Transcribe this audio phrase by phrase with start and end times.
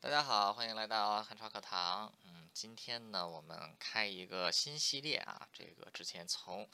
[0.00, 2.14] 大家好，欢迎来到汉朝课堂。
[2.24, 5.48] 嗯，今天呢，我们开一个新系列啊。
[5.52, 6.70] 这个之前从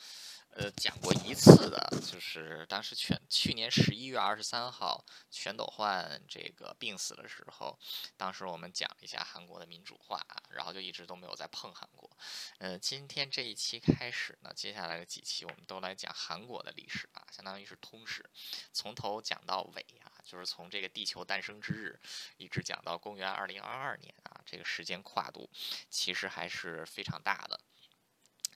[0.50, 7.78] 呃讲过一次的，就是当时全去年十一月二十三号全斗焕这个病死的时候，
[8.18, 10.20] 当时我们讲了一下韩国的民主化，
[10.50, 12.10] 然后就一直都没有再碰韩国。
[12.58, 18.28] 呃，今天这一期开始呢，接下来的几期我们都来讲韩国的历史啊，相当于是通史，
[18.70, 20.12] 从头讲到尾啊。
[20.24, 22.00] 就是从这个地球诞生之日，
[22.38, 25.50] 一直讲到公元二零二二年啊，这个时间跨度
[25.90, 27.60] 其实还是非常大的。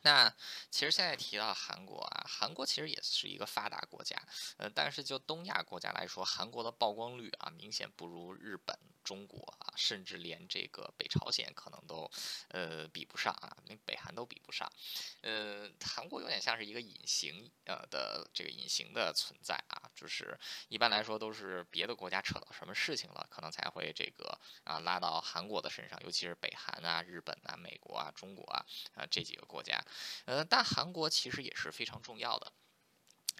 [0.02, 0.32] 那
[0.70, 4.16] 其实现在提到韩国啊，韩国其实也是一个发达国家，
[4.56, 8.78] 呃，但是就东亚国家来说，韩国的曝光率啊，明显不如日本。
[9.08, 12.10] 中国啊，甚至连这个北朝鲜可能都，
[12.50, 14.70] 呃，比不上啊，连北韩都比不上。
[15.22, 28.62] 呃，韩国有点像是一个隐形呃的这个隐形的存在啊，就是一般来说都是别的国家扯到什么事情了，可能才会这个啊拉到韩国的身上，尤其是北韩啊、日本啊、美国啊、中国啊
[28.92, 29.80] 啊这几个国家。
[30.26, 32.52] 呃，但韩国其实也是非常重要的。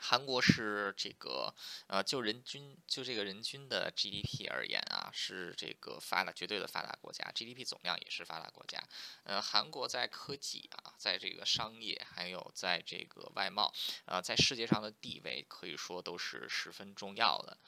[0.01, 1.55] 韩国是这个，
[1.87, 8.83] 呃，就人均就这个人均的 GDP 而言啊，是这个发达绝对的发达国家，GDP 总量也是发达国家。
[9.25, 13.73] 呃，韩国在科技啊，在这个商业，还有在这个外贸，
[14.07, 17.59] 呃，在世界上的地位可以说都是十分重要的。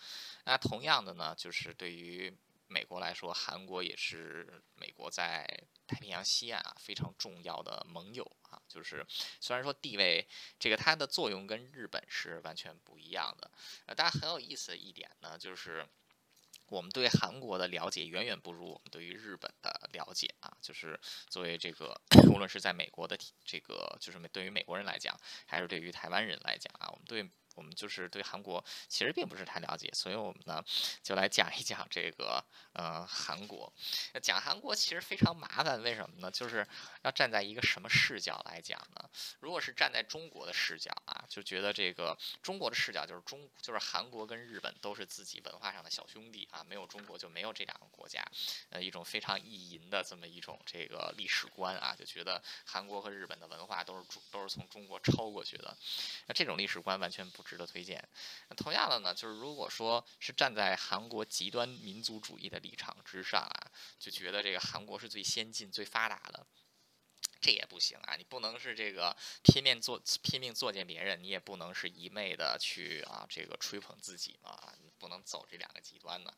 [0.44, 2.36] 那同样的呢，就是对于
[2.70, 5.44] 美国来说，韩国也是美国在
[5.88, 8.62] 太平洋西岸啊非常重要的盟友啊。
[8.68, 9.04] 就是
[9.40, 10.24] 虽然说地位
[10.56, 13.50] 这个它的作用跟日本是完全不一样的，
[13.86, 15.84] 呃，但很有意思的一点呢，就是
[16.68, 20.56] 我们对韩国的了解远远不如我们对于日本的了解啊。
[20.62, 20.98] 就是
[21.28, 22.00] 作为这个，
[22.32, 27.28] 无论是在美国的这个，就是对于美国人来讲，还是对于台湾人来讲啊，我们对。
[27.60, 30.64] 我们就是对韩国其实并不是太了解，所以我们呢
[31.02, 33.70] 就来讲一讲这个呃韩国。
[34.22, 36.30] 讲韩国其实非常麻烦，为什么呢？
[36.30, 36.66] 就是
[37.02, 39.10] 要站在一个什么视角来讲呢？
[39.40, 48.24] 如果是站在中国的视角啊，就觉得这个中国的视角就是中就是韩国跟日本都是自己文化上的小兄弟啊，没有中国就没有这两个国家。
[48.70, 55.76] 呃，一种非常意淫的这么一种这个历史观啊，就觉得韩国和日本的文化都是都是从中国抄过去的。
[56.26, 57.49] 那这种历史观完全不。
[57.50, 58.08] 值得推荐。
[58.56, 66.46] 同样的呢，就是如果说是站在韩国极端民族主义的立场之上啊，就觉得这个韩国是最先进、最发达的，
[67.40, 68.14] 这也不行啊！
[68.14, 74.72] 你不能是这个拼命做、拼命作践别人，你也不能是一昧的去啊这个吹捧自己嘛。
[75.00, 76.30] 不能走这两个极端呢，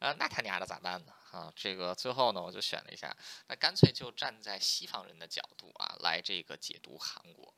[0.00, 1.12] 呃，那他娘的咋办呢？
[1.30, 3.16] 啊，这个最后呢，我就选了一下，
[3.46, 7.54] 那干脆就站在西方人的角度啊，来这个解读韩国，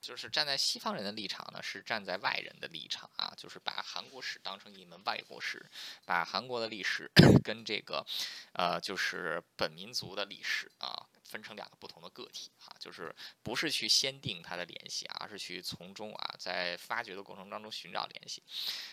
[0.00, 5.66] 就是站在西方人的立场呢，是站在外人的立场啊，就是把韩国史当成一门外国史，
[6.04, 7.10] 把韩国的历史
[7.42, 8.06] 跟这个，
[8.52, 11.06] 呃，就是本民族的历史啊。
[11.36, 18.42] 分成两个不同的个体啊，就是不是去先定它的联系，而是去从中啊，在发掘的过程当中寻找联系。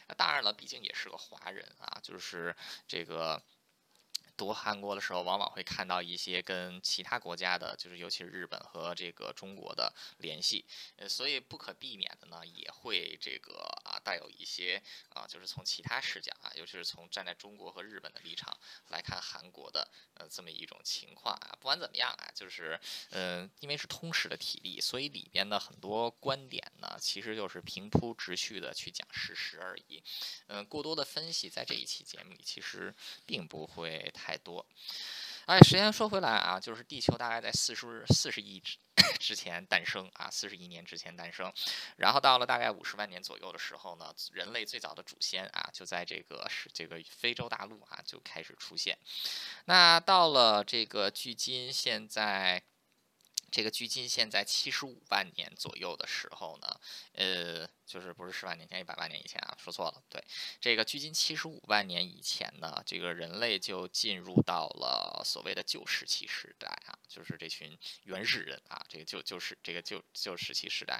[0.07, 2.53] 那当然了，毕竟也是个华人啊，就是
[2.85, 3.41] 这个。
[4.35, 18.57] 读韩国的时候，往往会看到一些跟其他国家的，就是尤其是日本和这个中国的联系，呃，所以不可避免的呢，也会这个啊带有一些啊，就是从其他视角啊，尤其是从站在中国和日本的立场
[18.89, 21.55] 来看韩国的呃这么一种情况啊。
[21.59, 22.79] 不管怎么样啊，就是
[23.11, 30.01] 嗯，因为是通史的体例，所以里边的很多观点呢，其实就是平铺直叙的去讲事实而已。
[30.47, 32.91] 嗯，过多的分析在这一期节目里其实
[33.27, 34.11] 并不会。
[34.23, 34.65] 太多，
[35.47, 38.77] 哎，时间说回来啊，就是地球大概在四十四十亿之
[39.19, 41.51] 之前诞生啊，四十亿年之前诞生，
[41.97, 48.97] 然后到了大概五十万年左右的时候呢，人类最早的祖先啊，就在这个是这个非洲大陆啊就开始出现，
[49.65, 52.63] 那到了这个距今现在。
[53.53, 56.67] 这个距今现在七十五万年左右的时候呢，
[57.11, 60.03] 呃，就是不是十万年前，一百万年以前啊，说错了。
[60.09, 60.19] 对，
[60.59, 70.99] 这个距今七十五万年以前呢，这个人类就进入到了所谓的旧石器时代啊，就是这群原始人啊，这个旧旧石这个旧旧石器时代。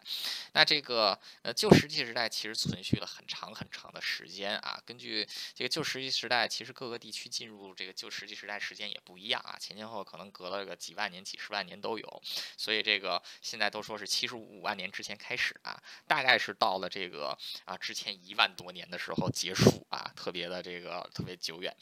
[0.52, 4.80] 那这个呃旧石器时代其实存续了很长很长的时间啊。
[4.86, 12.22] 根据这个旧石器时代，其实各个地区进入这个旧石器时代时间也不一样啊，前前后可能隔了个几万年、几十万年都有。
[12.58, 21.76] 所以这个现在都说是七十五万年之前开始啊，大概是到了这个啊之前一万多年的时候结束啊，特别的这个特别久远。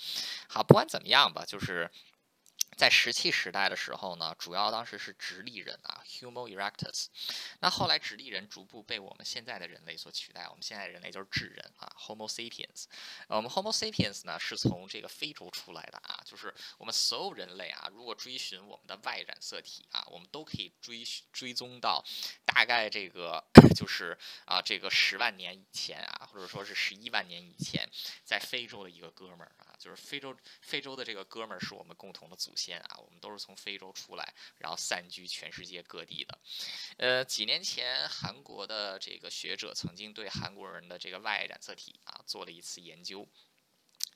[0.48, 1.90] 好，不管怎么样吧，就是。
[2.82, 7.10] 在石器时代的时候呢，主要当时是直立人啊，Homo erectus。
[7.60, 12.86] 那后来直立人逐步被我们现在的人类所取代，我们现在人类就是智人啊，Homo sapiens。
[13.28, 22.04] 呃，我们 Homo sapiens 呢是从这个非洲出来的啊，就是我们所有人类啊，如果追寻我们的 Y 染色体啊，我们都可以追追踪到
[22.44, 23.46] 大概这个
[23.78, 27.88] 就是啊这个十万年以前啊，或者说是十一万年以前，
[28.24, 36.40] 在非洲的一个哥们儿啊，就是非洲非洲的这个哥们儿是我们共同的祖先啊，我们都是从非洲出来，然后散居全世界各地的。
[36.98, 43.28] 呃，几年前韩国的这个学者曾经对韩国人的这个 Y 染色体啊做了一次研究。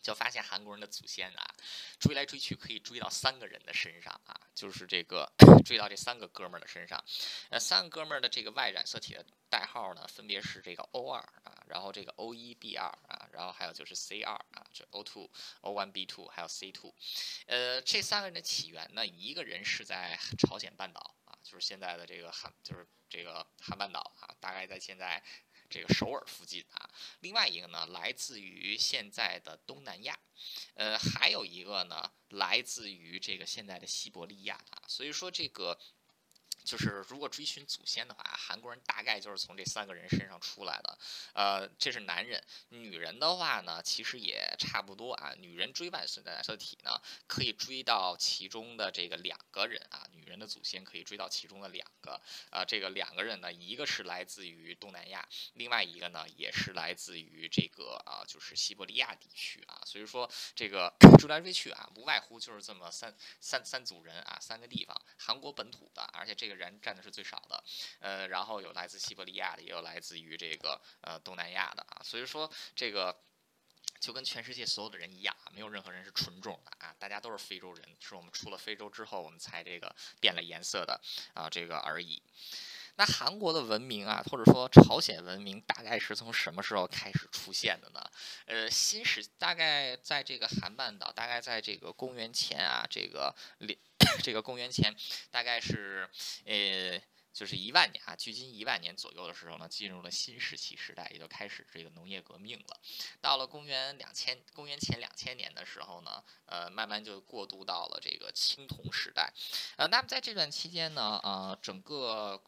[0.05, 1.55] 就发现韩国人的祖先啊，
[1.99, 5.27] 追来追去可以追到三个人的身上啊，就是这个
[5.65, 7.03] 追到这三个哥们儿的身上。
[7.49, 15.27] 呃，三个哥们儿的这个 Y 染色体的代号呢，分别是这个 O 二啊，然后这个 O 一 B 二啊，然后还有就是 C 二啊，这 O two
[15.61, 16.93] O one B two 还有 C two。
[17.47, 25.23] 呃，这三个人的起源呢，一个人是在朝鲜半岛啊，就是现在的这个韩，就是这个韩半岛啊，大概在现在。
[25.75, 26.89] 这个首尔附近啊，
[27.19, 30.17] 另外一个呢，来自于现在的东南亚，
[30.75, 35.77] 呃，还有一个呢，来自于这个现在的西伯利亚啊，所以说这个。
[36.65, 40.97] 就是如果追寻祖先的话，韩国人大概就是从这三个人身上出来的。
[41.33, 45.33] 呃，这是男人，女人的话呢，其实也差不多啊。
[45.37, 50.07] 女人追外孙的染色体呢，可以追到其中的这个两个人啊。
[50.11, 52.19] 女人的祖先可以追到其中的两个
[52.49, 52.65] 呃。
[52.65, 59.79] 这个两个人呢，一个是来自于东南亚，另外一个呢，也是来自于这个啊，就是西伯利亚地区啊。
[59.85, 66.54] 所以说这个 追来追去啊，无外乎就是这么三三三组人啊，三个地方，韩国本土的，而且这个。
[66.55, 67.63] 人占的是最少的，
[67.99, 73.15] 呃，然后有来自西伯利亚的，也有来自于这个呃东南亚的啊，所以说这个
[73.99, 80.99] 就跟全世界所有的人一样啊，没有任何人是纯种的啊，大家都是非洲人，是我们出了非洲之后，我们才这个变了颜色的
[81.33, 82.21] 啊，这个而已。
[82.97, 88.01] 那韩国的文明啊，或者说朝鲜文明，大概是从什么时候开始出现的呢？
[88.45, 93.77] 呃，新石大概在这个韩半岛，大概在这个公元前啊，这个两
[94.21, 94.95] 这个公元前，
[95.31, 96.09] 大概是
[96.45, 97.01] 呃，
[97.33, 102.79] 就是一万年啊，距今一万年左右的时候呢，进入了新石器时代，也就开始这个农业革命了。
[103.21, 109.33] 到了公元两千，公元前两千年的时候呢，呃，慢慢就过渡到了这个青铜时代。
[109.77, 112.41] 呃，那么在这段期间呢，呃，整个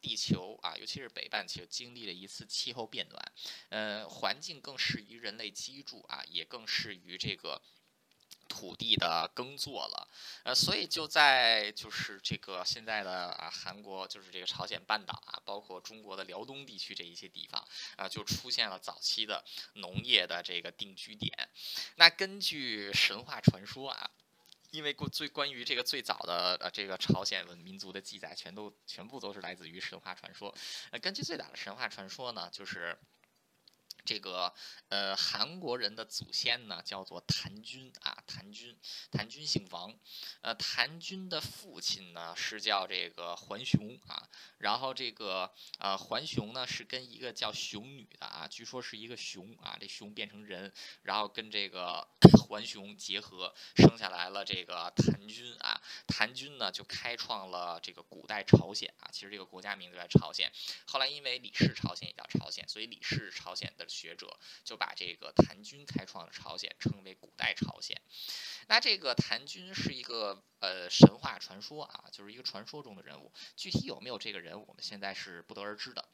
[0.00, 3.32] 地球啊，尤其是北半球经历了一次气候变暖，
[3.68, 7.60] 呃，环境更适于人类居住啊，也更适于这个
[8.48, 10.08] 土地的耕作了，
[10.44, 17.66] 呃，所以就在就是这个现在的啊韩国，就是这个朝鲜半岛啊，包括中国的辽东地区这一些地方
[17.96, 19.44] 啊，就出现了早期的
[19.74, 21.32] 农业的这个定居点。
[21.96, 24.10] 那根据神话传说啊。
[24.70, 30.54] 因为过最关于这个最早的呃这个朝鲜文民族的记载，全都全部都是来自于神话传说。
[30.90, 32.98] 呃，根据最早的神话传说呢，就是。
[34.04, 34.52] 这个
[34.88, 38.76] 呃，韩国人的祖先呢叫做谭军啊，谭军，
[39.12, 39.94] 谭军姓王，
[40.40, 44.28] 呃，谭军的父亲呢是叫这个桓雄啊，
[44.58, 50.72] 然后这个呃桓雄呢是跟一个叫熊女的啊，据说是一个熊啊，这熊变成人，
[51.02, 52.08] 然后跟这个
[52.48, 60.52] 桓雄结合，生下来了这个谭军啊，谭军呢就开创了这个古代朝鲜啊，其实这个国家名字叫朝鲜，
[60.86, 63.86] 后来因为李氏朝鲜也叫朝鲜，所以李氏朝鲜的。
[63.92, 68.00] 学者就把这个谭军开创的朝鲜称为古代朝鲜。
[68.68, 73.32] 那这个谭军是一个呃神话传说啊，就是一个传说中的人物。
[73.56, 76.08] 具体有没有这个人，我们现在是不得而知的。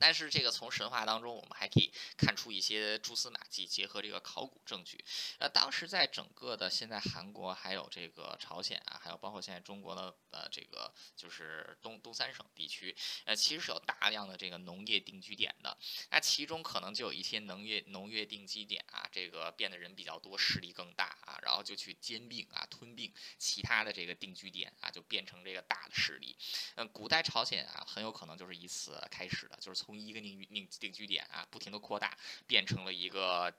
[0.00, 5.04] 但是这个从神话当中，我们还可以看出一些蛛丝马迹，结合这个考古证据。
[5.38, 15.76] 呃，当时在整个的现在韩国，还有这个朝鲜啊，还有包括现在中国的呃这个就是东东三省地区，呃，其实是有大量的这个农业定居点的。
[16.10, 26.34] 那其中可能就有一些农业农业定居点啊，这个变得人比较多，势力更大啊，然后就去兼并啊吞并其他的这个定居点啊，就变成这个大的势力。
[26.76, 29.89] 嗯，古代朝鲜啊，很有可能就是以此开始的，就是从。
[29.90, 32.16] 从一个定定定居点啊，不停的扩大，
[32.46, 33.52] 变成了一个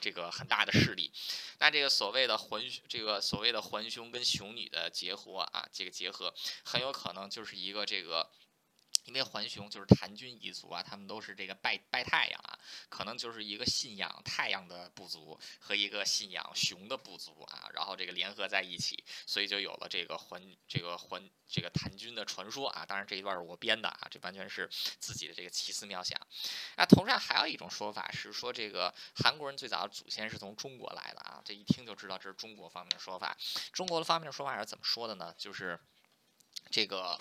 [0.00, 1.12] 这个很大的势力。
[1.60, 8.28] 那这个所谓的环，这个所谓的环兄跟雄女的结合啊，这个结合很有可能就是一个这个
[9.06, 12.58] 因为桓雄就是谭军一族啊，他们都是这个拜拜太阳啊，
[12.88, 22.84] 可能就是一个信仰太阳的部族和一个信仰熊的部族啊，然后这个联合在一起，所以就有了这个桓这个桓这个谭军的传说啊。
[22.84, 26.20] 当然这一段是我编的啊，这完全是自己的这个奇思妙想。
[26.74, 33.36] 啊，同时还有一种说法是说，这个韩国人最早的祖先是从中国来的啊，这一听就知道这是中国方面的说法。
[33.72, 35.32] 中国的方面的说法是怎么说的呢？
[35.38, 35.78] 就是。
[36.70, 37.18] 这个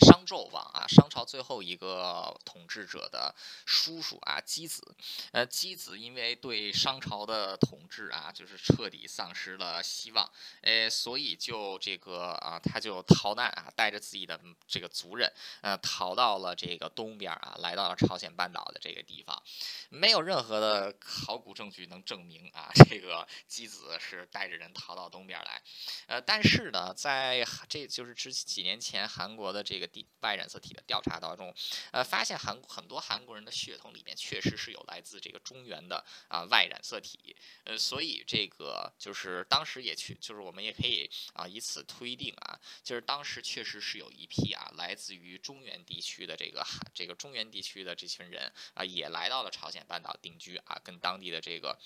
[0.00, 3.34] 商纣王啊，商朝最后一个统治者的
[3.66, 4.94] 叔叔啊，箕子，
[5.32, 10.30] 呃，箕子因为对商朝的统治啊，就是彻底丧失了希望，
[10.62, 19.42] 呃，所以就这个啊，他就逃难啊，带着自己的这个族人，呃，逃到了这个东边啊，来到了朝鲜半岛的这个地方，
[19.90, 25.62] 没有任何的考古证据能证明啊， 这个箕子是带着人逃到东边来，
[26.06, 28.80] 呃，但是呢，在这就是之几年。
[28.84, 31.54] 前韩国的这个地外染色体的调查当中，
[31.90, 46.62] 呃，发现韩很多韩国人的血统里面确实是有来自这个中原的啊外染色体，呃，所以这个就是当时也去，就是我们也可以啊以此推定啊，就是当时确实是有一批啊来自于中原地区的这个
[46.92, 51.78] 这个中原地区的这群人啊也来到了朝鲜半岛定居啊，跟当地的这个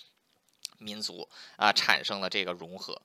[0.79, 3.01] 民族啊产生了这个融合。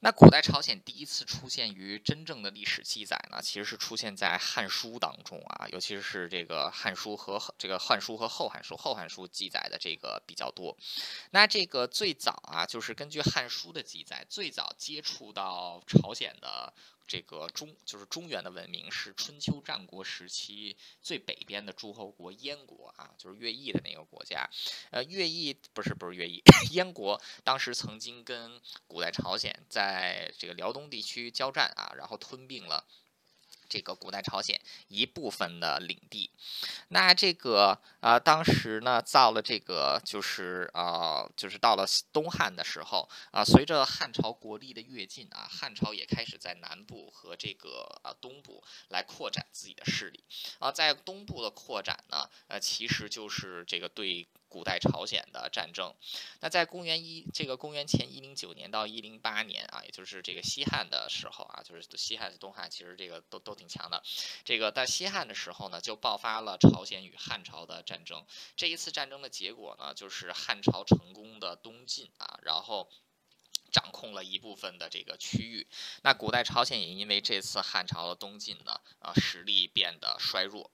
[0.00, 10.76] 那古代朝鲜第一次出现于真正的历史记载呢，其实是出现在《汉书》当中啊，尤其是这个《汉书》和这个《汉书》和《后汉书》，《后汉书》记载的这个比较多。
[11.30, 16.72] 那这个最早啊，就是根据《汉书》的记载，最早接触到朝鲜的。
[17.06, 24.48] 这个中就是中原的文明是春秋战国时期最北边的诸侯国燕国啊，就是乐毅的那个国家。
[24.90, 32.86] 呃，乐毅不是不是乐毅， 燕国当时曾经跟古代朝鲜在这个辽东地区交战啊，然后吞并了。
[33.68, 36.30] 这个古代朝鲜一部分的领地，
[36.88, 50.24] 那这个啊，当时呢造了这个，就是啊，就是到了东汉的时候啊，随着汉朝国力的跃进啊，汉朝也开始在南部和这个啊东部来扩展自己的势力
[50.58, 54.26] 啊，在东部的扩展呢，呃，其实就是这个对。
[54.48, 55.94] 古代朝鲜的战争，
[56.40, 64.02] 那在公元一这个公元前一零九年到一零八年啊，也就是这个西汉的时候啊，就是西汉、东汉其实这个都都挺强的。
[64.44, 68.24] 这个在西汉的时候呢，就爆发了朝鲜与汉朝的战争。
[68.56, 72.88] 这一次战争的结果呢，就是汉朝成功的东进啊，然后
[73.72, 75.66] 掌控了一部分的这个区域。
[76.02, 80.70] 那古代朝鲜也因为这次汉朝的东进呢，啊，实力变得衰弱。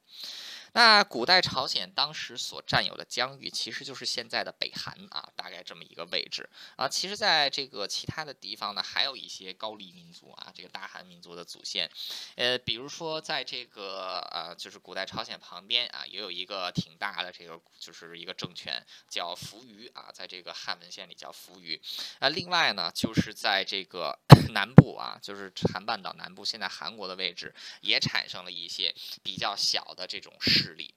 [0.75, 6.89] 那古代朝鲜当时所占有的疆域，其实就是现在的北韩啊，大概这么一个位置啊。
[6.89, 11.91] 其实，在这个其他的地方呢，还有一些高丽民族啊，这个大韩民族的祖先，
[12.37, 21.79] 呃，比如说在这个呃，就是古代朝鲜旁边啊，也有一个挺大的这个，就是一个政权叫扶余啊，在这个汉文献里叫扶余
[22.19, 22.31] 啊。
[22.31, 24.19] 另外呢，就是在这个
[24.55, 30.33] 南部啊，就是韩半岛南部，现在韩国的位置也产生了一些比较小的这种。
[30.63, 30.95] 势力。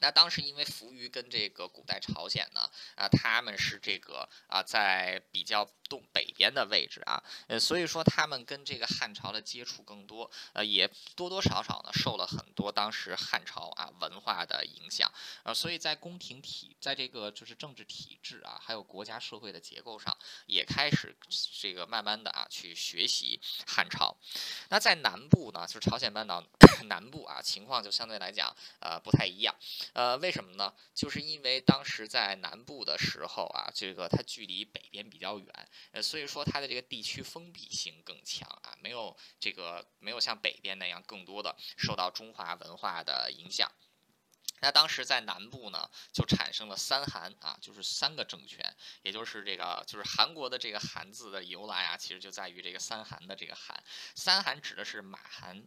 [0.00, 20.16] 那当时因为扶余跟这个古代朝鲜呢，啊，他们是这个啊，在比较东北边的位置啊，呃，所以说他们跟这个汉朝的接触更多，呃，也多多少少呢受了很多当时汉朝啊文化的影响，呃，所以在宫廷体，在这个就是政治体制啊，还有国家社会的结构上，
[20.46, 21.14] 也开始
[21.60, 24.16] 这个慢慢的啊去学习汉朝。
[24.68, 26.42] 那在南部呢，就是朝鲜半岛
[26.86, 29.54] 南部啊，情况就相对来讲呃不太一样。
[29.94, 30.72] 呃，为什么呢？
[30.94, 43.70] 就是因为当时在南部的时候啊，这个它距离北边比较远，呃，所以说它的这个地区封闭性更强啊，没有这个没有像北边那样更多的受到中华文化的影响。
[44.60, 53.82] 那当时在南部呢，就产生了三韩啊，就是三个政权，也就是这个就是韩国的这个韩字的由来啊，其实就在于这个三韩的这个韩。
[54.14, 55.62] 三韩指的是马韩、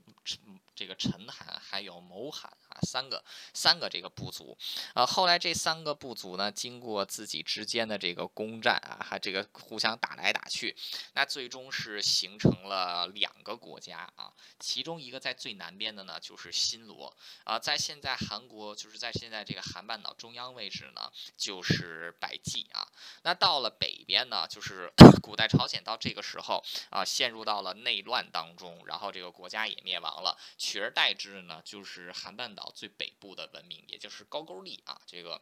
[0.75, 3.23] 这个陈韩还有谋韩啊，三个
[3.53, 4.55] 三个这个部族。
[4.93, 10.75] 呃，后来这三个部族呢，经过自己之间的这个攻战啊，还这个互相打来打去，
[11.13, 14.31] 那最终是形成了两个国家啊。
[14.59, 17.11] 其中一个在最南边的呢，就是新罗
[17.43, 18.75] 啊，在现在韩国。
[18.83, 22.85] 就是在现在这个韩半岛中央位置呢，就是百济啊。
[23.21, 24.91] 那到了北边呢，就是
[25.23, 35.41] 古代朝鲜到这个时候啊，陷入到了内乱当中，然后这个国家也灭亡了，取而代之呢，就是韩半岛最北部的文明，也就是高句丽啊，这个。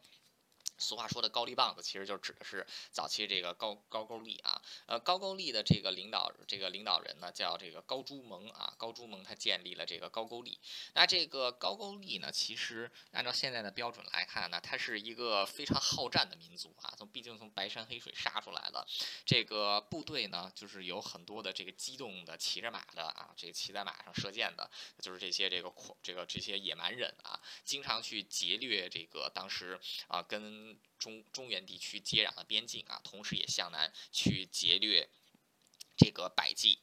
[0.81, 10.59] 俗话说的高丽棒子，其实就指的是早期这个高高句丽啊，呃，高句丽的这个领导这个领导人呢叫这个高朱蒙啊，高朱蒙他建立了这个高句丽。
[10.95, 18.85] 那这个高句丽呢，其实按照现在的标准来看呢，它是一个非常好战的民族啊，从毕竟从白山黑水杀出来的，
[19.25, 24.69] 这个部队呢，就是有很多的这个机动的骑着马的啊，这个骑在马上射箭的，
[24.99, 25.71] 就是这些这个
[26.01, 35.09] 这个这些野蛮人啊，经常去劫掠这个当时啊跟中中原地区接壤的边境啊，同时也向南去劫掠
[36.01, 36.79] 这个百济。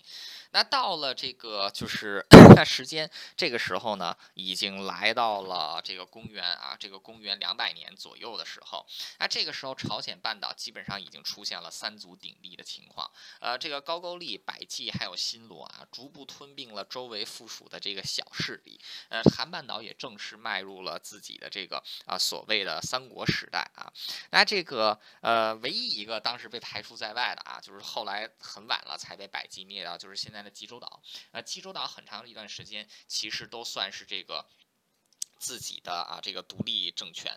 [0.51, 2.25] 那到了这个就是
[2.57, 8.87] 那 时间，这个时候呢，已经来到了这个公元啊，这个公元两百年左右的时候。
[9.19, 13.11] 那这个时候，朝鲜半岛基本上已经出现了三足鼎立的情况。
[13.41, 18.81] 呃，这个高句丽、百济还有新罗啊，逐步吞并了周围附属的这个小势力。
[19.11, 23.93] 呃，韩半岛也正式迈入了自己的这个啊所谓的三国时代啊。
[24.31, 30.38] 那这个呃，唯一一个当时被排除在外的啊，就是后来很晚了才还被百济灭掉，就是现在。
[30.38, 34.49] 的济州岛，那，济州岛很长一段时间其实都算是这个
[35.41, 37.37] 自己的啊这个独立政权。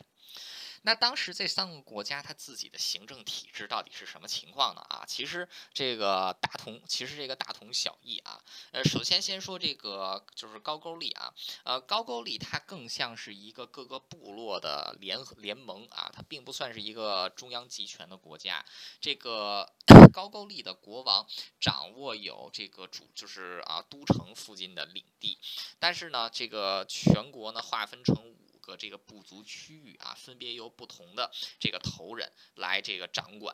[0.84, 4.82] 那当时这三个国家它自己的行政体制到底是什么情况呢？
[4.90, 8.42] 啊，其实这个大同，其实这个大同小异啊。
[8.72, 11.34] 呃，首先先说这个就是高句丽啊，
[11.64, 18.66] 呃，高句丽它更像是一个各个部落的联合联盟啊，它并不算是一个中央集权的国家。
[19.00, 19.72] 这个
[20.12, 21.28] 高句丽的国王
[21.60, 25.38] 掌握有这个主，就是啊都城附近的领地，
[25.78, 28.41] 但是呢，这个全国呢划分成五。
[28.62, 33.54] 个这个部族区域啊，分别由不同的这个头人来这个掌管。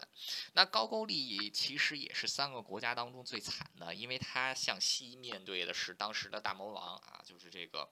[0.54, 7.90] 那高句丽其实也是三个国家当中最惨的，因为它向西面对的是当时的大魔王啊，就是这个。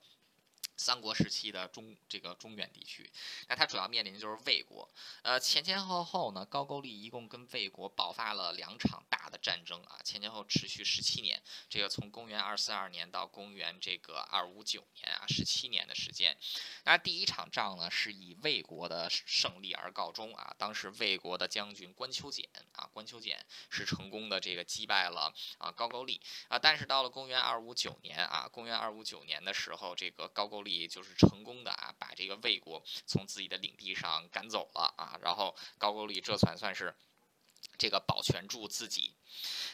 [0.76, 3.10] 三国时期的中这个中原地区，
[3.48, 4.88] 那它主要面临的就是魏国。
[5.22, 11.42] 呃，前前后后呢，高句丽一共跟魏国爆发了两场大的战争啊，前前后持续十七年。
[11.68, 16.36] 这个从公元二四二年到公元这个二五九年啊，十七年的时间。
[16.84, 20.54] 那第一场仗呢，是以魏国的胜利而告终啊。
[20.58, 26.58] 当时魏国的将军关丘俭啊，关丘俭是成功的这个击败了啊高句丽啊。
[26.58, 36.94] 但是到了公元二五九年啊，公元二五九年的时候，这个高句力就是成功的啊，把这个魏国从自己的领地上赶走了啊，然后高句丽这才算是
[37.78, 39.14] 这个保全住自己。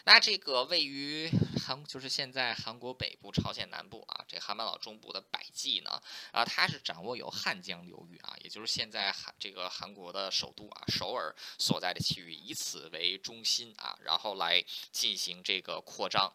[0.04, 1.30] 那这个位于
[1.64, 16.32] 韩，就是现在韩国北部、朝鲜南部啊，这韩半岛中部的百济呢，啊，它是掌握有汉江流域啊，也就是现在韩这个韩国的首都啊，首尔所在的区域，以此为中心啊，然后来进行这个扩张。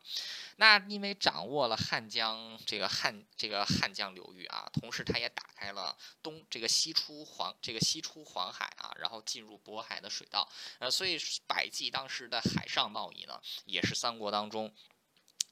[0.60, 14.74] 那因为掌握了汉江这个汉这个汉江流域啊，同时它也打开了东这个西出黄这个西出黄海啊，然后进入渤海的水道，呃，所以百济当时的海上贸贸易呢，也是三国当中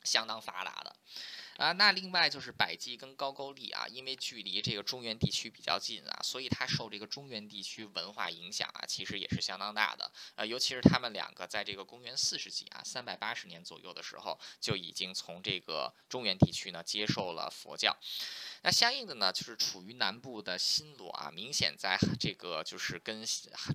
[0.04, 0.96] 相当发达的。
[1.58, 10.12] 啊，那另外就是百济跟高句丽啊，因为距离这个中原地区比较近啊，所以它受这个中原地区文化影响啊，其实也是相当大的。
[10.36, 17.96] 呃，尤其是他们两个在这个公元四世纪啊，三百八十年左右的时候，就已经从这个中原地区呢接受了佛教。
[18.66, 23.24] 那相应的呢，就是处于南部的新罗啊，明显在这个就是跟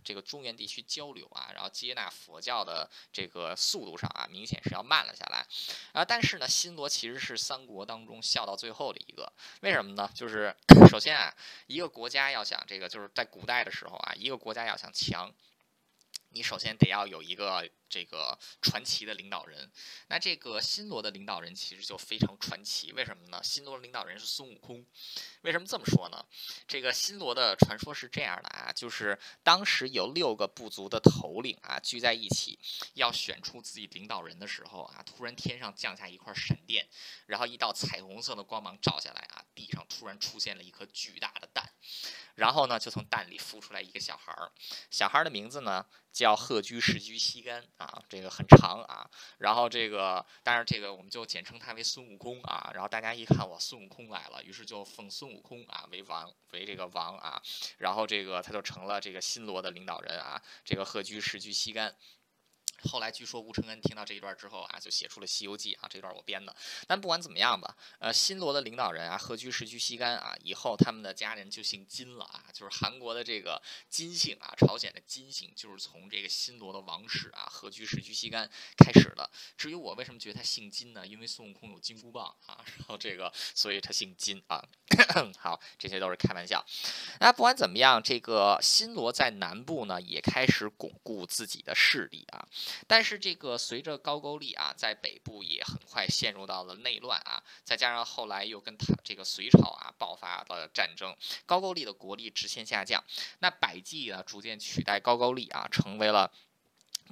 [0.02, 5.46] 这个中原地区交流啊，然后接纳佛教的这个速度上啊，明显是要慢了下来。
[5.92, 10.10] 啊，但是呢，新罗其实是三国当中笑到最后的一个，为什么呢？
[10.12, 10.52] 就是
[10.90, 11.32] 首先啊，
[11.68, 15.32] 一个国家要想这个，就是在古代的时候啊，一个国家要想强，
[16.30, 17.70] 你首先得要有一个。
[17.90, 19.70] 这个传奇的领导人，
[20.08, 23.40] 那这个新罗的领导人其实就非常传奇，为什么呢？
[23.42, 24.86] 新罗的领导人是孙悟空，
[25.42, 26.24] 为什么这么说呢？
[26.68, 32.58] 这个新罗的传说是这样的啊，就是当时有六个部族的头领啊聚在一起，
[32.94, 36.88] 要选出自己领导人的时候啊，突然天上降下一块闪电，
[37.26, 41.68] 然后一道彩虹色的光芒照下来啊，地上突然出现了一颗巨大的蛋，
[42.36, 44.52] 然后呢，就从蛋里孵出来一个小孩儿，
[44.90, 47.66] 小孩儿的名字呢叫鹤居石居西干。
[47.80, 52.70] 啊，这个很长啊，然后这个，但是这个我们就简称他为孙悟空啊。
[52.74, 57.40] 然后大家一看，我，孙悟空来了，于是就奉孙悟空啊为王，为这个王啊。
[57.78, 61.96] 然后这个他就成了这个新罗的领导人啊，这个贺居石居西干。
[62.88, 66.54] 后来据说吴承恩听到这一段之后啊，就写出了《西游记》啊，这段我编的。
[66.86, 79.30] 但不管怎么样吧，呃，新罗的领导人啊，何居石居西干啊，以后他们的家人就姓金了啊，就是韩国的这个金姓啊，朝鲜的金姓，就是从这个新罗的王室啊，何居石居西干开始的。
[79.56, 81.06] 至于我为什么觉得他姓金呢？
[81.06, 84.62] 因为孙悟空有金箍棒啊， 然后这个，所以他姓金啊。
[85.38, 86.64] 好，这些都是开玩笑。
[87.20, 92.46] 那不管怎么样，这个新罗在南部呢，也开始巩固自己的势力啊。
[92.86, 103.02] 但是这个随着高句丽啊，在北部也很快陷入到了内乱啊，再加上后来又跟他这个隋朝啊爆发了战争，高句丽的国力直线下降。
[103.38, 106.30] 那百济呢，逐渐取代高句丽啊，成为了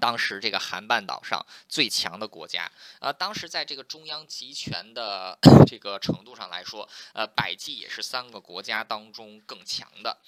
[0.01, 2.71] 当时这个韩半岛上最强的国家。
[3.01, 10.19] 呃，当时在这个中央集权的 这个程度上来说，呃，百济也是三个国家当中更强的。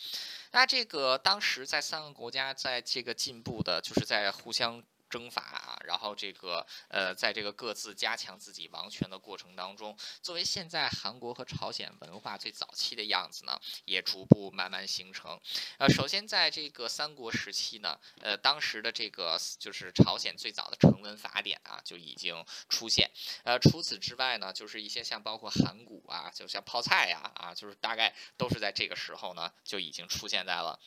[0.52, 4.82] 那这个当时在三个国家在这个进步的，就是在互相。
[5.10, 15.38] 征伐啊，然后这个呃，在这个各自加强自己王权的过程当中，作为现在韩国和朝鲜文化最早期的样子呢，也逐步慢慢形成。
[15.78, 23.10] 呃，首先在这个三国时期呢，呃，当时的这个就是朝鲜最早的成文法典啊就已经出现。
[23.42, 30.78] 呃，除此之外呢，就是一些像包括函谷啊，就像泡菜呀啊，就是大概都是在这个时候呢就已经出现在了。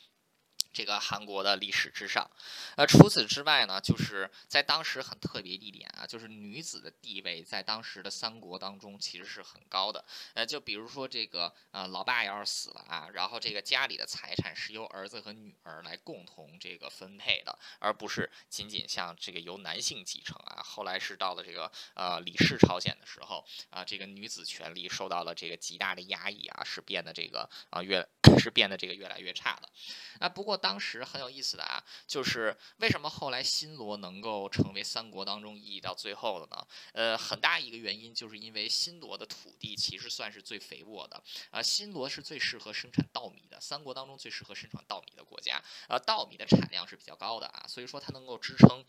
[0.74, 2.28] 这个韩国的历史之上，
[2.76, 10.04] 呃，除此之外呢，就是在当时很特别一点啊，就是女子的地位在当时的三国当中其实是很高的。
[10.34, 20.60] 呃，就比如说这个呃，老爸要是死了啊，然后这个家里的财产是由儿子和女儿来共同这个分配的，而不是仅仅像这个由男性继承啊。
[20.60, 28.04] 后来是到了这个呃李氏朝鲜的时候啊，这个女子权利受到了这个极大的压抑啊，是变得这个啊越
[28.40, 29.68] 是变得这个越来越差的。
[30.18, 30.60] 啊，不过。
[30.64, 36.66] 当时很有意思的啊，就是为什么后来新罗能够成为三国当中意义到最后的呢？
[36.94, 48.82] 呃，很大一个原因就是因为新罗的土地其实算是最肥沃的啊，新罗是最适合生产稻米的，三国当中最适合生产稻米的国家，啊，稻米的产量是比较高的啊，所以说它能够支撑。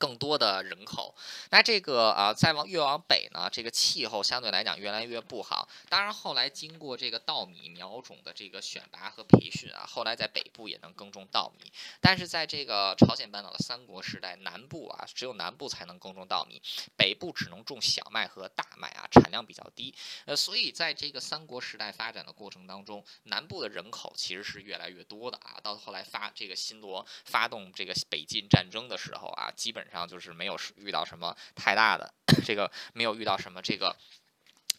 [0.00, 1.14] 更多的人口，
[1.50, 5.68] 那这个啊，再往越往北呢，这个气候相对来讲越来越不好。
[5.90, 11.70] 当然后来经过这个稻米苗种的这个选拔和培训啊，后来在北部也能耕种稻米。
[12.00, 16.62] 但是在这个朝鲜半岛的三国时代，南部啊只有南部才能耕种稻米，
[16.96, 19.94] 北部只能种小麦和大麦啊，产量比较低。
[20.24, 25.60] 呃，所以在这个三国时代发展的过程当中，南部的人口其实是越来越多的啊。
[25.62, 29.89] 到后来发这个新罗发动这个北进战争的时候啊，基本。
[29.90, 33.96] 然后就是没有遇到什么太大的这个，没有遇到什么这个。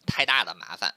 [0.06, 0.94] 太大的麻烦。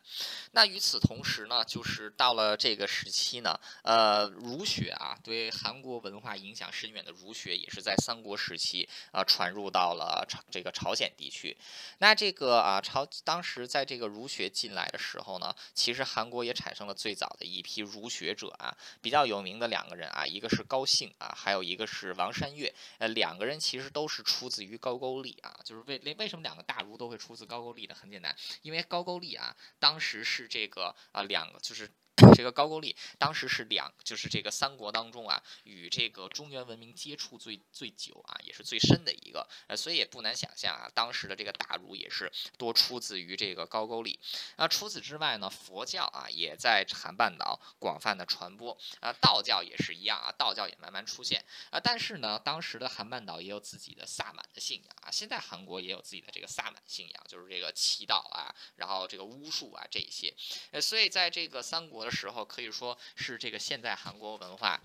[0.53, 11.57] 那与此同时呢，就是到了这个时期呢，呃，儒学啊，对韩国文化影响深远的儒学，也是在三国时期啊传入到了朝这个朝鲜地区。
[11.99, 22.73] 那这个啊朝当时在这个儒学进来的时候呢，其实韩国也产生了最早的一批儒学者啊，比较有名的两个人啊，一个是高兴啊，还有一个是王山岳。
[22.99, 27.95] 呃，两个人其实都是出自于高句丽啊，就是为为什么两个大儒都会出自高句丽呢？
[28.01, 31.91] 很简单，因为高句丽啊，当时是这个啊，两个就是。
[32.17, 44.21] 这个高句丽当时是两，就是这个三国当中啊，与这个中原文明接触最最久啊，也是最深的一个，呃，所以也不难想象啊，当时的这个大儒也是多出自于这个高句丽。
[44.57, 51.81] 那除此之外呢，佛教啊也在韩半岛广泛的传播，啊，道教也是一样啊，道教也慢慢出现啊。
[51.81, 60.33] 但是呢，当时的韩半岛也有自己的萨满的信仰啊，现在韩国也有自己的这个萨满信仰，就是这个祈祷啊，然后这个巫术啊这一些，
[60.71, 62.04] 呃，所以在这个三国。
[62.05, 64.81] 的时候可以说是这个现代韩国文化，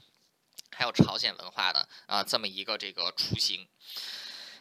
[0.72, 3.68] 还有朝鲜文化的啊这么一个这个雏形。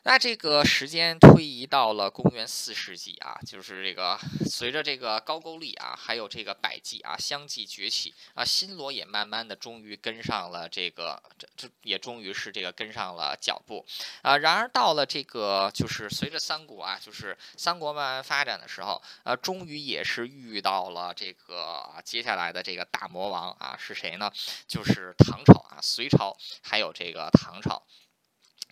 [0.08, 13.84] 那这个时间推移到了公元四世纪啊，就是这个随着这个高句丽啊，还有这个百济啊相继崛起啊，新罗也慢慢的终于跟上了这个，这这也终于是这个跟上了脚步
[14.22, 14.38] 啊。
[14.38, 24.32] 然而到了这个就是随着三国啊，就是三国慢慢发展的时候，呃，终于也是遇到了这个接下来的这个大魔王啊，是谁呢？
[24.66, 27.82] 就是唐朝啊，隋朝还有这个唐朝。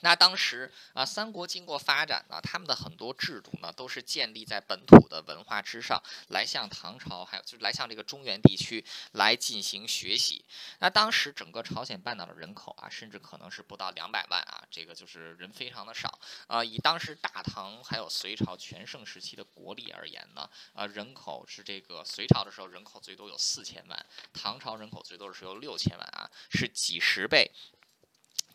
[0.01, 10.45] 那当时啊，三国经过发展呢，他们的很多制度呢，都是建立在本土的文化之上，来向唐朝，还有就是来向这个中原地区来进行学习。
[10.81, 16.63] 那当时整个朝鲜半岛的人口啊，甚至可能是不到两百万啊，这个就是人非常的少啊。
[16.63, 27.51] 以当时大唐还有隋朝全盛时期的国力而言呢，啊，人口是这个隋朝的时候人口最多有四千万，唐朝人口最多的时候六千万啊，是几十倍。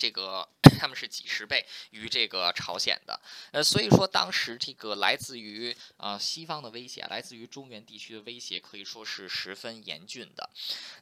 [0.02, 10.50] 这个他们是几十倍于这个朝鲜的，呃，所以说当时这个来自于啊西方的威胁，来自于中原地区的威胁，可以说是十分严峻的。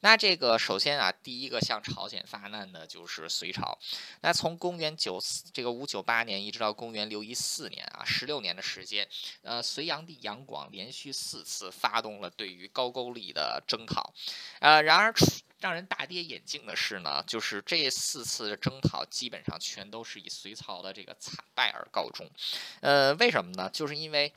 [0.01, 3.79] 那这个首先啊，第一个向朝鲜发难的就是隋朝。
[4.19, 9.07] 那从公元九四这个五九八年一直到公元六一四年啊，十六年的时间，
[9.43, 14.13] 呃，隋炀帝杨广连续四次发动了对于高句丽的征讨，
[14.59, 15.13] 呃，然而。
[15.59, 22.29] 让人大跌眼镜的是呢，就是这四次的征讨基本上全都是以隋朝的这个惨败而告终。
[22.81, 23.69] 呃，为什么呢？
[23.71, 24.33] 就是因为。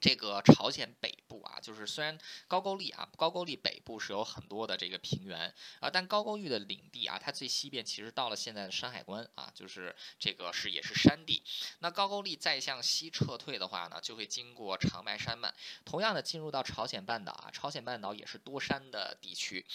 [0.00, 11.42] 这个朝鲜北部啊，就是虽然高句丽啊，高句丽北部是有很多的这个平原啊，但高句丽的领地啊，它最西边其实到了现在的山海关啊，就是这个是也是山地。
[11.80, 15.52] 那高句丽再向西撤退的话呢，就会经过长白山脉，
[15.84, 19.66] 同样的进入到朝鲜半岛啊，朝鲜半岛也是多山的地区。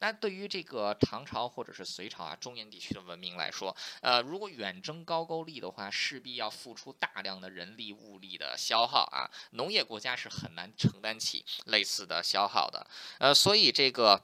[0.00, 9.69] 那对于这个唐朝或者是隋朝啊，中原地区的文明来说，呃，如果远征高句丽的话，势必要付出大量的人力物力的消耗啊，农。
[9.70, 12.84] 工业国家是很难承担起类似的消耗的，
[13.20, 14.20] 呃，所以这个。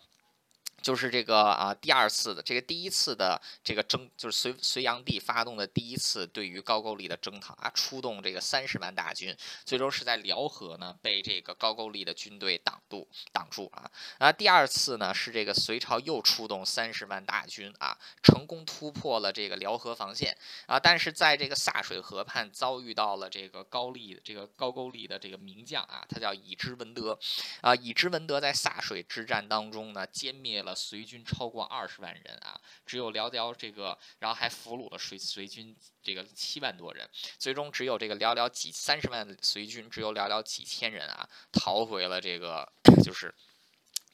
[0.86, 13.90] 就是这个啊，第二次的这个第一次的这个征，就是隋隋炀帝发动的第一次对于高句丽的征讨啊，出动这个三十万大军，最终是在辽河呢被这个高句丽的军队挡住挡住啊。
[14.18, 27.18] 啊，第二次呢是这个隋朝又出动三十万大军啊，成功突破了这个辽河防线啊，但是在这个柞水河畔遭遇到了这个高丽这个高句丽的这个名将啊，他叫乙支文德
[27.60, 30.75] 啊，乙支文德在柞水之战当中呢歼灭了。
[30.76, 37.08] 随军超过二十万人啊，只有寥寥这个，然后还俘虏了随随军这个七万多人，
[37.38, 42.70] 最终只有这个寥寥几三十万的随军，只有寥寥几千人啊，逃回了这个
[43.02, 43.34] 就是。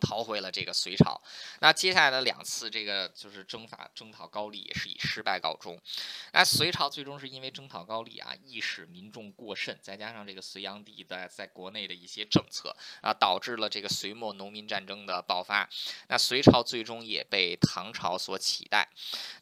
[0.02, 1.22] 逃回了这个隋朝，
[1.60, 5.80] 那接下来的两次这个就是征伐征讨高丽也是以失败告终。
[6.32, 15.68] 那隋朝最终是因为征讨高丽啊，意使民众过甚，再加上这个隋炀帝在在国内的一些政策啊，导致了这个隋末农民战争的爆发。
[16.08, 18.88] 那隋朝最终也被唐朝所取代。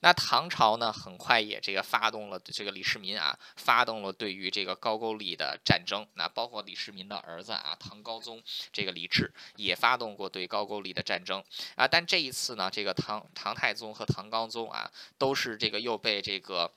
[0.01, 6.07] 那唐朝呢，很快也这个发动了这个李世民啊，发动了对于这个高句丽的战争。
[6.15, 10.50] 那包括李世民的儿子啊，唐高宗这个李治也发动过对。
[10.51, 11.43] 高句丽的战争
[11.77, 16.71] 啊，但这一次呢，这个唐唐太宗和唐高宗啊，都是这个又被这个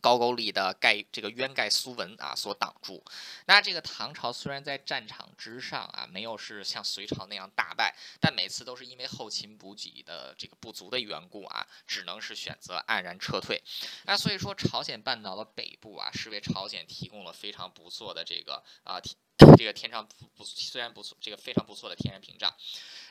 [0.00, 3.02] 高句丽的盖这个渊盖苏文啊所挡住。
[3.46, 13.62] 那这个唐朝虽然在战场之上啊，没有是像隋朝那样大败，但每次都是因为后勤补给的这个不足的缘故啊，只能是选择黯然撤退。
[14.06, 19.00] 那所以说，朝鲜半岛的北部啊，是为朝鲜提供了非常不错的这个啊。
[19.56, 22.54] 这个天上不不虽然不错，这个非常不错的天然屏障，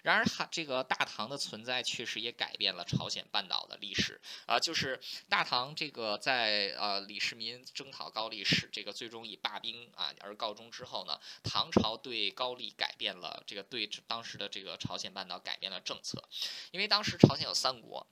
[0.04, 16.24] 然而哈这个大唐的存在确实也改变了朝鲜半岛的历史啊，就是大唐这个在呃李世民征讨高丽时，这个最终以罢兵啊而告终之后呢，唐朝对高丽改变了这个对当时的这个朝鲜半岛改变了政策，
[16.72, 18.08] 因为当时朝鲜有三国。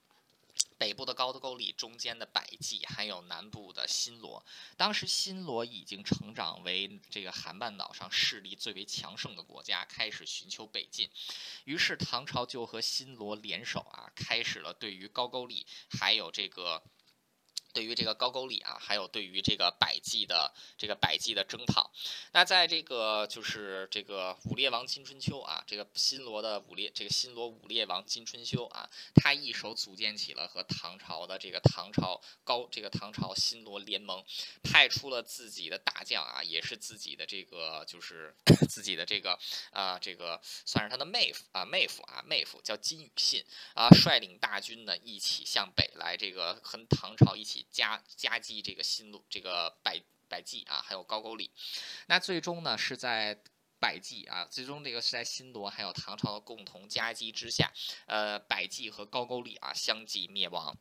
[0.78, 4.44] 北部的高句丽，中间的百济，还有南部的新罗。
[4.76, 11.10] 当时新罗已经成长为这个韩半岛上势力最为强盛的国家，开始寻求北进。
[11.64, 16.82] 于是唐朝就和新罗联手啊，开始了对于高句丽还有这个。
[17.76, 21.92] 对于这个高句丽啊，还有对于这个百济的这个百济的征讨，
[22.32, 34.24] 那在这个就是这个武烈王金春秋啊，这个新罗的武烈这个新罗武烈王金春秋啊，他一手组建起了和唐朝的这个唐朝高这个唐朝新罗联盟，
[34.62, 38.34] 派出了自己的大将啊，也是自己的这个就是
[38.70, 39.38] 自己的这个
[39.70, 47.65] 啊这个算是他的妹夫啊妹夫啊妹夫叫金宇信啊，率领大军呢一起向北来，这个和唐朝一起。
[47.70, 51.50] 夹夹击这个新路这个百百济啊，还有高句丽，
[52.06, 53.42] 那最终呢是在
[53.78, 57.72] 百济啊，最终这个是在新罗还有唐朝的共同夹击之下，
[58.06, 60.76] 呃，百济和高句丽啊相继灭亡。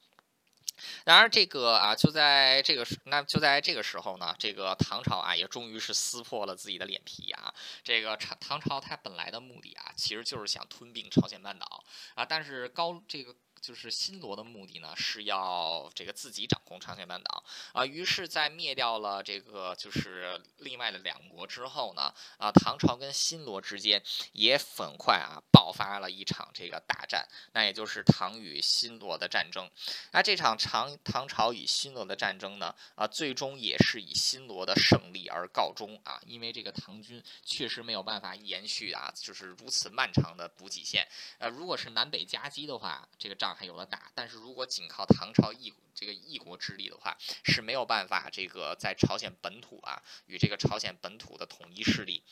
[1.05, 7.53] 然而这个啊，就在这个时，那就在这个时候呢，这个唐朝啊也终于是撕破了自己的脸皮啊。
[7.83, 11.83] 这个唐唐朝它本来的目的啊，其实就是想吞并朝鲜半岛
[12.15, 13.35] 啊，但是高这个。
[13.65, 17.83] 就是新罗的目的呢，是要这个自己掌控朝鲜半岛啊。
[17.83, 29.67] 于是，在灭掉了这个就是另外的两国之后呢，啊，唐朝跟新罗之间也很快啊爆发了一场这个大战，那也就是唐与新罗的战争。
[30.11, 36.21] 那这场唐唐朝与新罗的战争呢，啊，最终也是以新罗的胜利而告终啊。
[36.27, 41.07] 因为这个唐军确实没有办法延续啊，就是如此漫长的补给线。
[41.39, 43.54] 呃，如果是南北夹击的话，这个仗。
[43.55, 52.23] 还有的打，但是如果仅靠唐朝一这个一国之力的话，是没有办法这个在朝鲜本土啊与这个朝鲜本土的统一势力。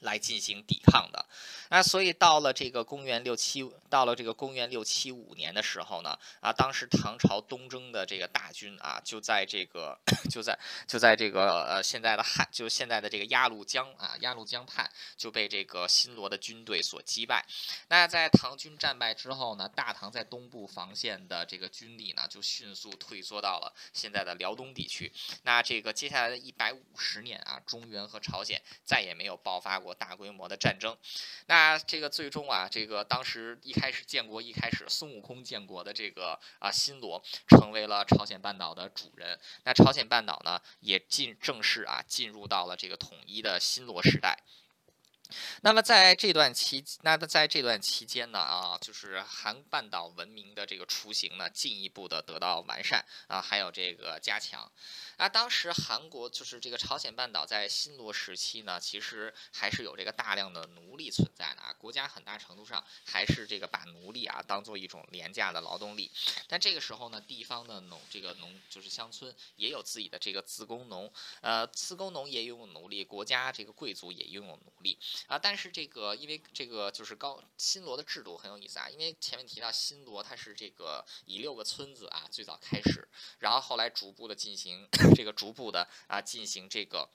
[0.00, 1.26] 来进行抵抗的，
[1.68, 9.98] 那所以到了这个公元六七，到了这个公元六七五年的时候呢，啊，当时唐朝东征的这个大军啊，就在这个
[10.30, 17.44] 就在就在这个呃现在的汉，就现在的这个鸭绿江啊，鸭绿江畔就被这个新罗的军队所击败。
[17.88, 25.12] 那在唐军战败之后呢，大唐在东部防线的这个军力呢，就迅速退缩到了现在的辽东地区。
[25.42, 29.89] 那这个接下来的一百五十年啊，中原和朝鲜再也没有爆发过。
[29.94, 30.96] 大规模的战争，
[31.46, 39.38] 那这个最终啊，这个当时一开始建国一开始，孙悟空建国的这个啊新罗成为了朝鲜半岛的主人。
[39.64, 44.38] 那朝鲜半岛呢，也进正式啊进入到了这个统一的新罗时代。
[45.60, 54.68] 那么在这段期，那在这段期间呢，啊，就是韩半岛文明的这个雏形呢，进一步的得到完善啊，还有这个加强。
[55.20, 66.10] 那当时韩国就是这个朝鲜半岛在新罗时期呢，其实还是有这个大量的奴隶存在的啊，国家很大程度上还是这个把奴隶啊当做一种廉价的劳动力。
[66.48, 74.98] 但这个时候呢，地方的农这个农就是乡村也有自己的这个自工农，呃，自工农也拥有奴隶，国家这个贵族也拥有奴隶。
[75.26, 83.06] 啊，但是这个因为这个就是高新罗的制度很有意思啊，因为前面提到新罗它是这个以六个村子啊最早开始，
[83.38, 87.08] 然后后来逐步的进行这个逐步的啊进行这个。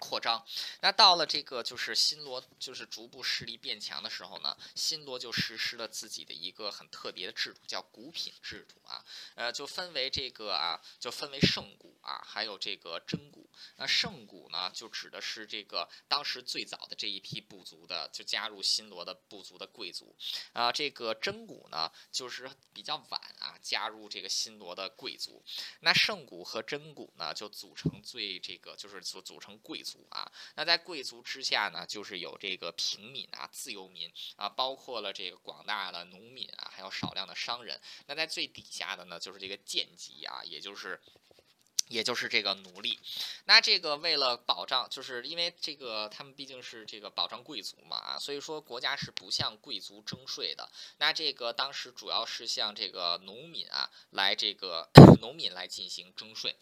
[0.00, 0.46] 扩张，
[0.80, 9.04] 那到了这个就是新罗就是逐步势力变强的时候呢，新罗就实施了自己的一个很特别的制度，叫古品制度啊，
[9.34, 13.47] 呃，就分为这个啊，就分为圣古啊，还有这个真古。
[13.76, 20.16] 那圣古呢，就指的是这个当时最早的这一批部族的，就加入新罗的部族的贵族
[20.52, 20.72] 啊。
[20.72, 25.44] 这个真古呢，就是比较晚啊加入这个新罗的贵族。
[25.80, 29.58] 那圣古和真古呢，就组成最这个就是组组成。
[29.60, 37.78] 贵族啊，那在贵族之下呢，就是有这个平民啊、自由民啊，包括了这个广大的农民啊，还有少量的商人。
[38.06, 40.98] 那在最底下的呢，就是这个贱籍啊，也就是。
[41.88, 42.98] 也就是这个奴隶，
[43.46, 50.68] 那这个为了保障，就是因为这个他们毕竟是这个保障贵族嘛啊，所以说国家是不向贵族征税的。
[50.98, 54.90] 那这个当时主要是向这个农民啊来这个
[55.22, 56.56] 农民来进行征税。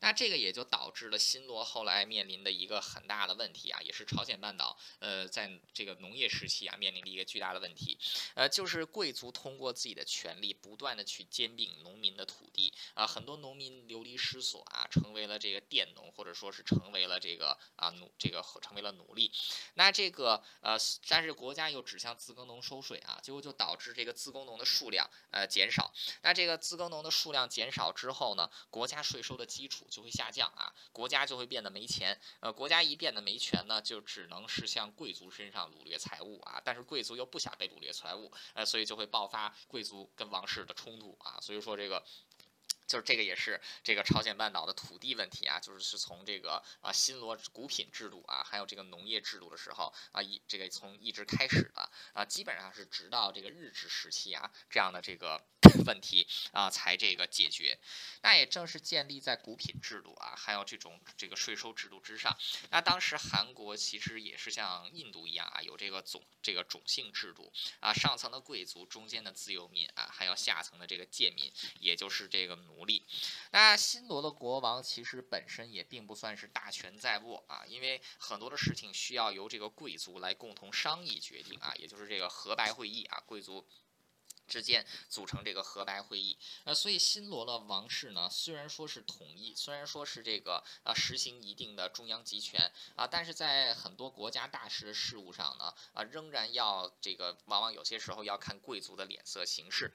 [0.00, 7.98] 那这个也就导致了新罗后来面临的一个很大的问题啊，也是朝鲜半岛呃在这个农业时期啊面临的一个巨大的问题，
[8.34, 14.65] 呃就是贵族通过自己的权力不断的去兼并农民的土地啊，很多农民流离失所。
[14.66, 19.32] 啊，成为了这个佃农，或者说是成为了这个啊奴，这个成为了奴隶。
[19.74, 20.76] 那这个呃，
[21.08, 25.92] 但是国家又指向自耕农收税啊，结果就导致这个自耕农的数量呃减少。
[26.22, 32.20] 那这个自耕农的数量减少之后呢，国家税收的基础就会下降啊，国家就会变得没钱。
[32.40, 36.60] 呃，国家一变得没钱呢，就只能是向贵族身上掳掠财物啊。
[36.64, 41.38] 但是贵族又不想被掳掠财物，呃，所以就会爆发贵族跟王室的冲突啊。
[41.40, 42.04] 所以说这个。
[42.86, 51.90] 就是这个也是这个朝鲜半岛的土地问题啊，就是是从这个啊新罗古品制度啊，还有这个农业制度的时候啊，一这个从一直开始的。
[52.12, 55.44] 啊，基本上是直到这个日治时期啊这样的这个
[55.86, 57.78] 问题啊才这个解决。
[58.22, 62.36] 那也正是建立在古品制度啊，还有这种这个税收制度之上。
[62.70, 72.56] 那当时韩国其实也是像印度一样啊，有这个总这个种姓制度啊，上层的贵族，中间的自由民啊，还有下层的这个贱民，也就是这个。
[72.66, 73.04] 奴隶，
[73.52, 83.68] 那新罗的国王其实本身也并不算是大权在握啊，因为很多的事情需要由这个贵族来共同商议决定啊，也就是这个和白会议啊，贵族。
[84.46, 99.92] 之间组成这个和白会议，呃，所以新罗的王室呢，虽然说是统一，虽然说是这个呃实行一定的中央集权啊，但是在很多国家大事的事务上呢，啊，仍然要这个往往有些时候要看贵族的脸色行事。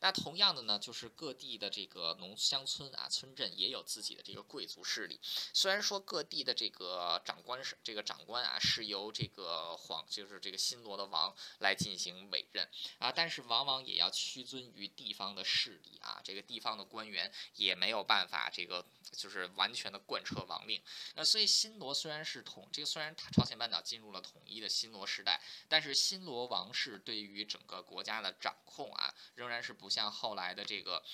[0.00, 5.18] 那同样的呢，就是各地的这个农乡村啊、村镇也有自己的这个贵族势力。
[5.54, 13.93] 虽然说各地的这个长官是这个长官啊，是由这个皇就是这个新罗的王来进行委任啊，但是往往也。
[13.94, 20.82] 也要屈尊于地方的势力啊，这个地方的官员也没有办法，这个就是完全的贯彻王令。
[21.14, 31.04] 那所以新罗虽然是统，这个虽然朝鲜半岛进入了统一的新罗时代，但是新罗王室对于整个国家的掌控啊，仍然是不像后来的这个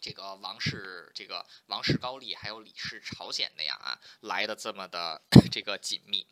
[0.00, 6.26] 这个王室，这个王室高丽还有李氏朝鲜那样啊来的这么的 这个紧密。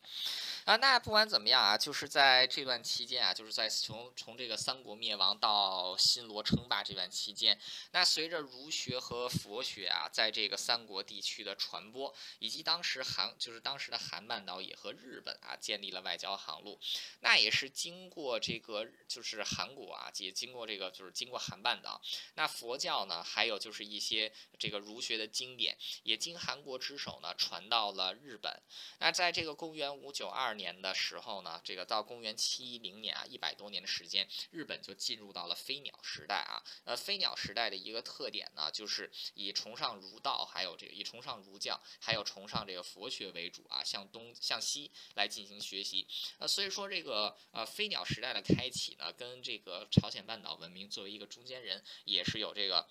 [0.65, 7.57] 啊，那不管怎么样啊，就是在这段期间啊，就是在从从这个三国灭亡到新罗称霸这段期间，
[7.91, 16.77] 那随着儒学和佛学啊，在这个三国地区的传播，以及当时韩就是当时的韩半岛也和日本啊建立了外交航路，
[17.21, 22.01] 那也是经过这个就是韩国啊，也经过这个就是经过韩半岛，
[22.35, 28.61] 那佛教呢，还有就是一些这个儒学的经典，也经韩国之手呢传到了日本。
[28.99, 30.57] 那在这个公元五九二。
[30.57, 36.63] 年的时候呢，这个到公元七一零年啊，一百多年的时间，日本就进入到了飞鸟时代啊。
[36.83, 46.07] 呃，飞鸟时代的一个特点呢，就是以崇尚儒道，还有这个以崇尚儒教，还有崇尚这个佛学为主啊，向东向西来进行学习。
[46.39, 52.87] 呃，所以说这个呃飞鸟时代的开启呢，跟这个朝鲜半岛文明作为一个中间人，也是有这个。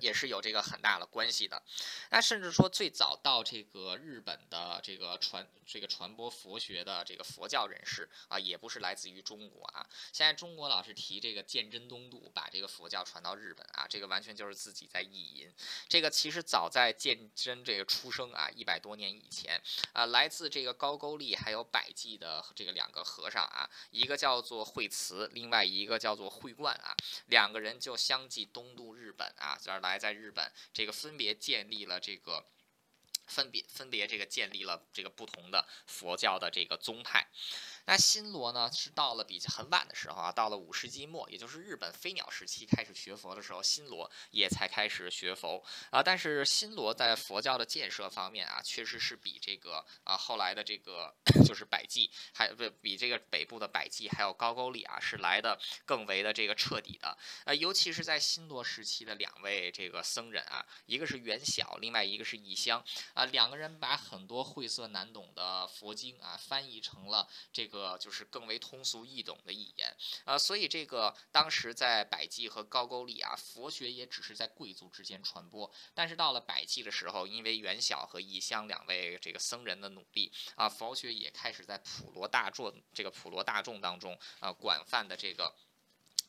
[0.00, 1.62] 也是有这个很大的关系的，
[2.10, 9.86] 那甚至说最早到这个日本的这个传这个传播佛学的这个佛教人士啊，也不是来自于中国啊。
[10.12, 15.52] 现在中国老是提这个鉴真东渡，把这个佛教传到日本啊，这个完全就是自己在意淫。
[15.88, 19.60] 这个其实早在鉴真这个出生啊，一百多年以前
[19.92, 26.94] 啊，来自这个高句丽还有百济的这个两个和尚啊，一个叫做惠慈，另外一个叫做惠冠啊，
[27.26, 29.58] 两个人就相继东渡日本啊。
[29.72, 32.44] 而来在日本，这个分别建立了这个，
[33.26, 37.26] 分别分别这个建立了这个不同的佛教的这个宗派。
[37.84, 46.00] 那新罗呢，是到了比较很晚的时候啊，到了五世纪末，也就是日本飞鸟时期开始学佛的时候，新罗也才开始学佛啊。
[46.00, 51.12] 但是新罗在佛教的建设方面啊，确实是比这个啊后来的这个
[51.44, 57.18] 就是百济，还不比这个北部的百济还有高句丽啊，是来的更为的这个彻底的。
[57.44, 62.82] 呃，尤其是在新罗时期的两位这个僧人啊，一个是元晓，另外一个是义香
[63.14, 67.66] 啊，两个人把很多晦涩难懂的佛经啊翻译成了这。
[67.71, 69.96] 个个就是更为通俗易懂的语言，
[70.26, 75.72] 啊，所以这个当时在百济和高句丽啊，佛学也只是在贵族之间传播。
[75.94, 85.54] 但是到了百济的时候，因为元晓和义乡两位这个僧人的努力啊，佛学也开始在普罗大众这个普罗大众当中啊，广泛的这个。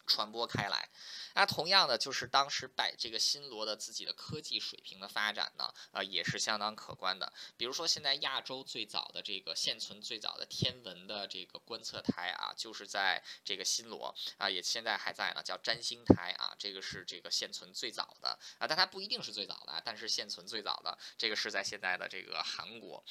[0.05, 0.89] 传播开来，
[1.35, 7.31] 那同样的就是当时百这个新罗的自己的科技水平的发展呢，呃也是相当可观的。
[7.57, 23.03] 比如说现在亚洲最早的这个现存最早的天文的这个观测台啊，就是在这个新罗啊，也现在还在呢，叫占星台啊，这个是这个现存最早的啊，但它不一定是最早的，但是现存最早的这个是在现在的这个韩国。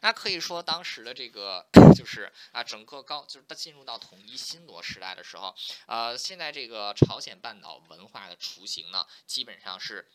[0.00, 5.54] 那可以说当时的这个 就是啊，整个高就是它进入到统一新罗时代的时候，
[5.86, 10.10] 呃现在这个朝鲜半岛文化的雏形呢，基本上是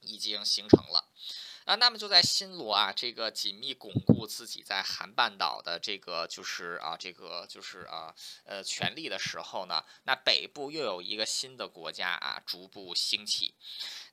[0.00, 1.12] 已经形成了。
[1.64, 13.54] 啊，那么就在新罗啊，这个紧密巩固自己在韩半岛的这个就是啊，这个就是啊，呃，权力的时候呢，那北部又有一个新的国家啊，逐步兴起。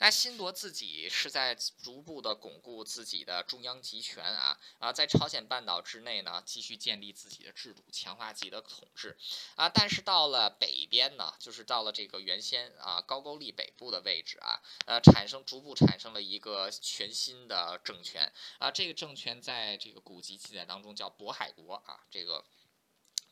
[0.02, 9.18] 那新罗自己是在逐步的巩固自己的中央集权啊啊，在朝鲜半岛之内呢，继续建立自己的制度，强化自己的统治
[9.56, 9.68] 啊。
[9.68, 18.72] 但是到了北边呢，就是到了这个原先啊高句丽北部的位置啊，呃，产生逐步产生了一个全新的政权啊。
[18.72, 22.44] 这个政权在这个古籍记载当中叫渤海国啊，这个。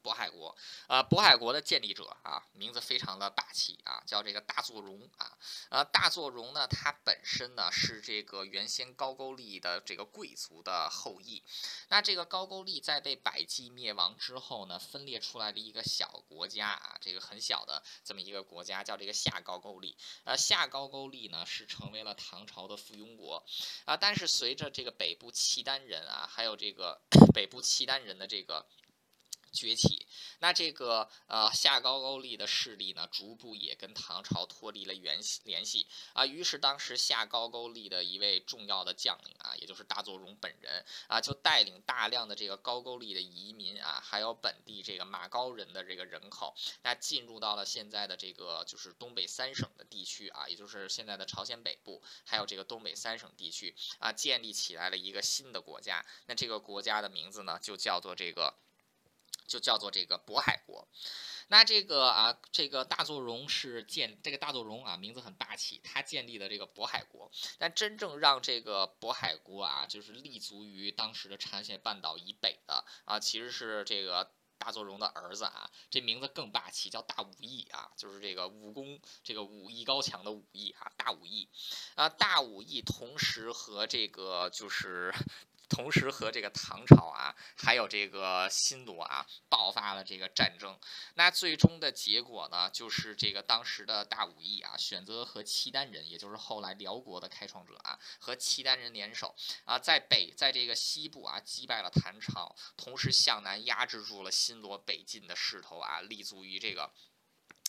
[0.08, 0.56] 渤海国，
[0.88, 5.38] 呃，渤海国的建立者啊，名字非常的霸气啊，叫这个大作荣啊，
[5.70, 11.44] 呃，大作荣呢，他本身呢是这个原先高句丽的这个贵族的后裔，
[11.90, 23.44] 那这个高句丽在被百济灭亡之后呢，分裂出来的一个小国家啊，这个很小的这么一个国家叫这个下高句丽，呃，下高句丽呢是成为了唐朝的附庸国。
[23.84, 27.02] 啊，但是随着这个北部契丹人啊，还有这个
[27.34, 28.66] 北部契丹人的这个。
[29.52, 30.08] 崛起，
[30.40, 36.26] 那这个呃下高句丽的势力呢，逐步也跟唐朝脱离了联系联系啊。
[36.26, 56.06] 于是当时下高句丽的一位重要的将领啊，也就是大作荣本人啊，就带领大量的这个高句丽的移民啊，还有本地这个马高人的这个人口，那进入到了现在的这个就是东北三省的地区啊，也就是现在的朝鲜北部，还有这个东北三省地区啊，建立起来了一个新的国家。
[56.28, 58.54] 那这个国家的名字呢，就叫做这个。
[59.48, 60.88] 就叫做这个渤海国，
[61.48, 67.32] 那这个啊，这个大作荣是建这个大作荣啊，名字很霸气，他建立的这个渤海国。
[67.58, 81.48] 但真正让这个渤海国啊，就是立足于当时的朝鲜半岛以北的啊，其实是这个大作荣的儿子啊，这名字更霸气，叫大武义啊，就是这个武功这个武艺高强的武艺啊，大武义
[81.96, 85.14] 啊，大武义同时和这个就是。
[85.70, 90.80] 同时和这个唐朝啊，还有这个新罗啊，爆发了这个战争。
[91.16, 106.92] 那最终的结果呢，就是这个当时的大武义啊，选择和契丹人，也就是后来辽国的开创者啊，和契丹人联手啊，在北在这个西部啊，击败了唐朝，同时向南压制住了新罗北进的势头啊，立足于这个。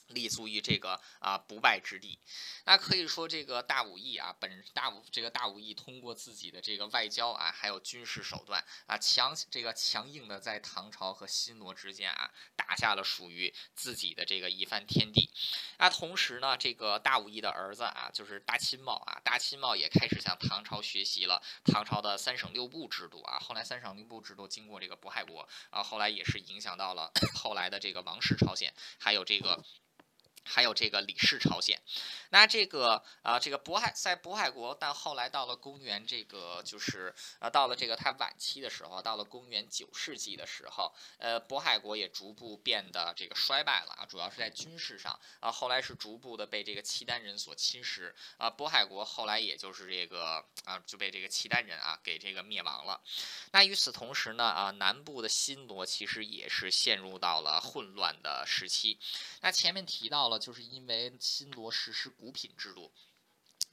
[0.08, 2.18] 立足于这个啊不败之地，
[2.64, 15.30] 那可以说这个大武艺啊，本大武这个大武艺通过自己的这个外交啊，还有军事手段啊，强这个强硬的在唐朝和新罗之间啊，打下了属于自己的这个一番天地。
[15.78, 23.38] 那同时呢，这个大武艺的儿子啊，就是大钦茂啊，大钦茂也开始向唐朝学习了唐朝的三省六部制度啊。
[23.38, 29.62] 后来三省六部制度经过这个渤海国啊，后来也是影响到了 后来的这个王室朝鲜，还有这个。
[30.48, 31.78] 还有这个李氏朝鲜，
[32.30, 52.98] 那这个啊，这个渤海在渤海国，但后来到了公元这个就是啊，到了这个它晚期的时候，到了公元九世纪的时候，呃，渤海国也逐步变得这个衰败了啊，主要是在军事上啊，后来是逐步的被这个契丹人所侵蚀啊，渤海国后来也就是这个啊就被这个契丹人啊给这个灭亡了。
[53.52, 58.98] 那与此同时呢啊，南部的新罗其实也是陷入到了混乱的时期。
[59.42, 60.37] 那前面提到了。
[60.38, 62.92] 就是因为新罗实施古品制度。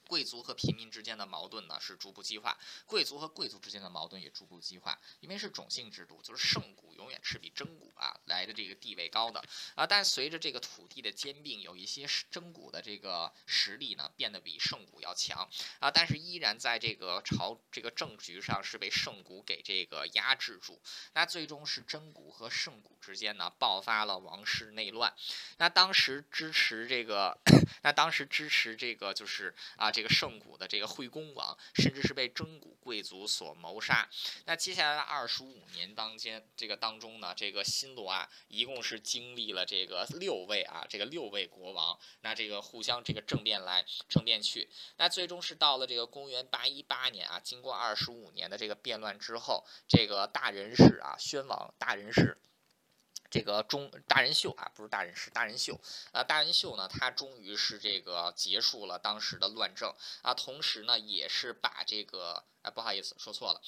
[0.05, 9.43] 贵族和平民之间的矛盾呢是逐步激化，贵族和贵族之间的矛盾也逐步激化，因为是种姓制度，就是圣古永远是比真古啊来的这个地位高的
[9.75, 9.85] 啊。
[9.85, 15.49] 但随着这个土地的兼并，有一些真古的这个实力呢变得比圣古要强
[15.79, 20.79] 啊，但是依然在这个朝这个政局上是被圣古给这个压制住。
[21.13, 25.13] 那最终是真古和圣古之间呢爆发了王室内乱。
[25.57, 27.39] 那当时支持这个，
[27.81, 29.91] 那当时支持这个就是啊。
[29.95, 34.09] 这个圣古的这个惠公王，甚至是被真古贵族所谋杀。
[34.43, 44.67] 那接下来的二十五年当间，这个当中呢，这个新罗啊，一共是经历了这个六位啊，这个六位国王，那这个互相这个政变来政变去。
[44.97, 52.37] 那最终是到了这个公元八一八年啊，经过二十五年的这个变乱之后，这个大人氏啊，宣王大人氏。
[53.29, 55.79] 这个中大人秀啊，不是大人是大人秀
[56.11, 63.61] 啊，大人秀呢，他终于是这个结束了当时的乱政啊，同时呢，也是把这个哎，不好意思，说错了。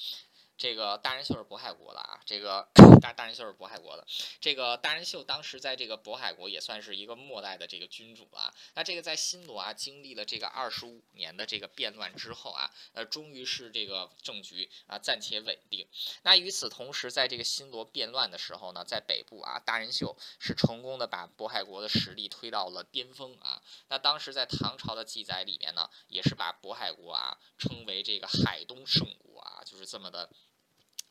[0.58, 2.68] 这个大人秀是渤海国的啊，这个
[3.00, 4.04] 大大人秀是渤海国的。
[4.40, 8.52] 这个大人秀当时在这个渤海国也算是一个末代的这个君主了。
[8.74, 15.86] 那这个在新罗啊，经历了这个二十五年的这个变乱之后啊，呃，终于是这个政局啊暂且稳定。
[16.22, 23.62] 那与此同时，在这个新罗变乱的时候呢，在北部啊，大人秀是成功的把渤海国的实力推到了巅峰啊。
[23.86, 30.28] 那当时在唐朝的记载里面呢，也是把渤海国啊称为这个海东圣国啊，就是这么的。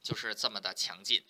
[0.02, 1.24] 就是这么的强劲，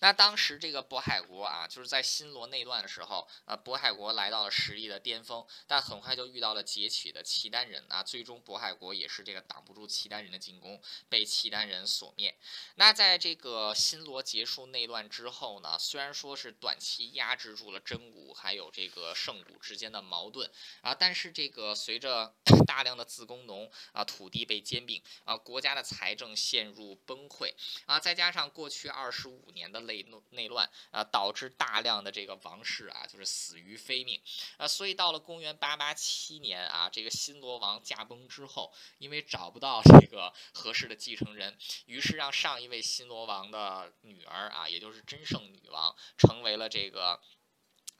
[0.00, 12.34] 那当时这个渤海国啊，就是在新罗内乱的时候，呃，渤海国来到了实力的巅峰，但很快就遇到了劫取的契丹人啊，最终渤海国也是这个挡不住契丹人的进攻，被契丹人所灭。
[12.76, 20.50] 那在这个新罗结束内乱之后呢，虽然说是短期压制住了真古还有这个圣古之间的矛盾
[20.80, 22.34] 啊，但是这个随着
[22.66, 27.52] 大量的自工农啊，土地被兼并啊，国家的财政陷入崩溃
[27.86, 34.22] 啊，再加加上过去二十五年的内内乱啊，导致大量的这个王室啊，就是死于非命
[34.58, 47.20] 啊，所以到了公元八八七年啊，这个新罗王驾崩之后，因为找不到这个合适的继承人，于是让上一位新罗王的女儿啊，也就是真圣女王，成为了这个。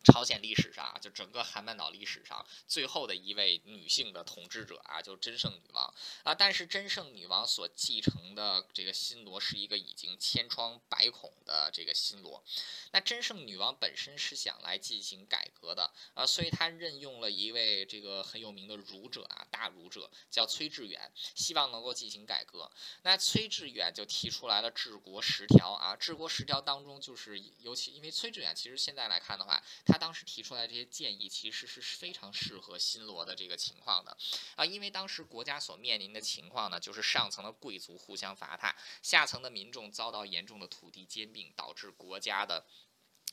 [0.03, 5.95] 朝鲜历史上啊，就整个韩半岛历史上最后的一位女性的统治者啊，就真圣女王
[6.25, 6.35] 啊。
[6.35, 12.43] 但是真圣女王所继承的这个新罗是一个已经千疮百孔的这个新罗。
[12.91, 22.71] 那真圣女王本身是想来进行改革的啊，所以她任用了一位这个很有名的儒者啊，大儒者叫崔致远，希望能够进行改革。
[23.03, 29.63] 那崔致远就提出来了治国十条啊，治国十条当中就是尤其因为崔致远其实现在来看的话。
[29.93, 34.17] 他当时提出来这些建议，其实是非常适合新罗的这个情况的，
[34.57, 42.65] 啊，因为当时国家所面临的情况呢，就是上层的贵族互相伐他，下层的民众遭到严重的土地兼并，导致国家的。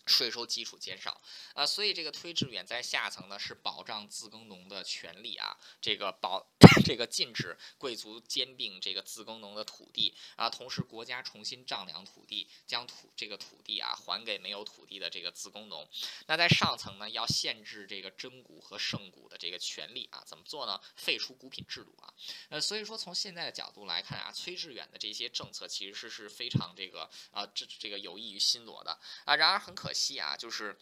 [0.10, 1.22] 税收基础减少，
[1.54, 6.46] 啊，所以这个推致远在下层呢是保障自耕农的权利啊，这个保
[6.84, 15.88] 这个禁止贵族兼并这个自耕农的土地啊，同时国家重新丈量土地，将土这个土地啊还给没有土地的这个自耕农。
[16.26, 20.82] 那在上层呢要限制这个真股和圣股的这个权利啊，怎么做呢？
[20.96, 22.12] 废除股品制度啊，
[22.50, 29.99] 呃，所以说从现在的角度来看啊，崔致远的这些政策其实是是非常这个啊这这个有益于新罗的啊，然而很可惜。
[30.00, 30.80] 期啊，就是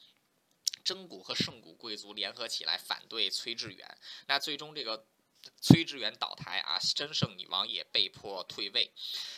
[0.84, 3.98] 真古和圣古贵族联合起来反对崔致远，
[4.28, 5.08] 那最终这个
[5.62, 8.92] 崔致远倒台啊，真圣女王也被迫退位。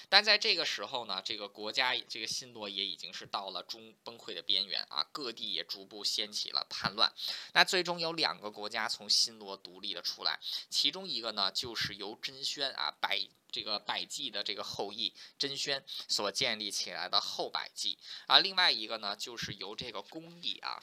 [0.10, 7.14] 但在这个时候呢，这个国家这个新罗也已经是到了中崩溃的边缘啊，各地也逐步掀起了叛乱。
[7.54, 13.20] 那最终有两个国家从新罗独立了出来，其中一个呢，就是由真宣啊百
[13.52, 17.97] 这个百济的这个后裔真宣所建立起来的后百济
[18.28, 20.82] 啊，另外一个呢，就是由这个公义啊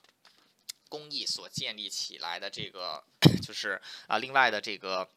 [0.88, 3.04] 公义所建立起来的这个
[3.42, 5.08] 就是啊另外的这个。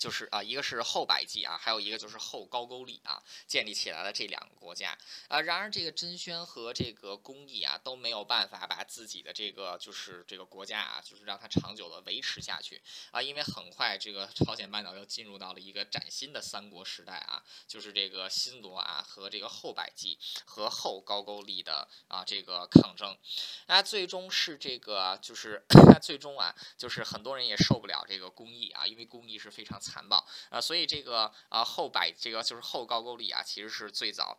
[0.00, 4.96] 就是啊，一个是后百济啊，还有一个就是后高句丽啊，建立起来的这两个国家
[5.28, 5.42] 啊。
[5.42, 12.80] 然而，这个真宣和这个公义啊都没有办法把自己的这个就是这个国家啊，就是让它长久的维持下去
[13.10, 13.20] 啊。
[13.20, 23.14] 因为很快这个朝鲜半岛又进入到了一个崭新的三国时代啊，就是这个新罗啊和这个后百济和后高句丽的啊这个抗争。
[23.66, 25.62] 那最终是这个就是
[26.00, 29.78] 最终啊，就是很多人也受不了这个公义啊，因为公义是非常。
[29.90, 34.38] 残暴啊，所以这个啊后百这个就是后高句丽啊，其实是最早。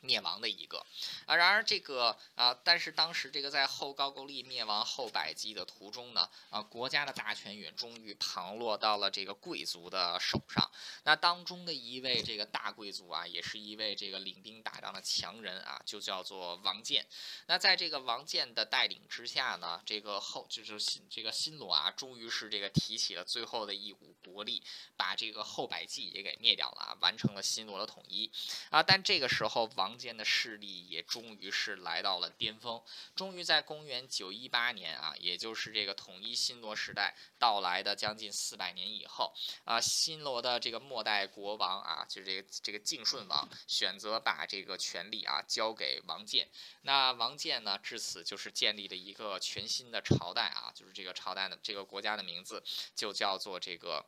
[0.00, 0.84] 灭亡的一个
[1.26, 10.70] 啊，然而这个啊，但是当时这个在后高句丽灭亡后百济的途中呢，啊，国家的大权也终于旁落到了这个贵族的手上。
[11.04, 17.04] 那当中的一位这个大贵族啊，也是一位这个领兵打仗的强人啊，就叫做王建。
[17.46, 24.62] 那在这个王建的带领之下呢，这个后就是新这个新罗啊，终于是这个提起了最后的一股国力，
[24.96, 28.30] 把这个后百济也给灭掉了啊，完成了新罗的统一
[28.70, 28.82] 啊。
[28.82, 29.87] 但这个时候王。
[29.88, 32.82] 王建的势力也终于是来到了巅峰，
[33.16, 39.32] 终于在公元九一八年啊，也就是这个统一新罗时代到来的将近四百年以后
[39.64, 46.50] 啊，新罗的这个末代国王啊，就是这个这个敬顺王选择把这个权力啊交给王建。
[46.82, 52.62] 那王建呢，至此就是建立了一个全新的朝代啊，就是这个朝代的这个国家的名字
[52.94, 54.04] 就叫做这个。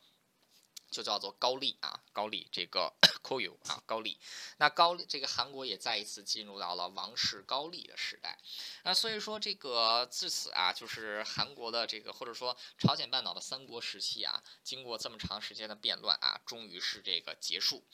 [0.90, 4.18] 就叫做高丽啊，高丽这个 Koyu 啊，高丽。
[4.58, 8.38] 那高丽这个韩国也再一次进入到了王室高丽的时代。
[8.82, 17.84] 那所以说这个自此啊，就是韩国的这个或者说朝鲜半岛的三国时期啊，经过这么长时间的变乱啊，终于是这个结束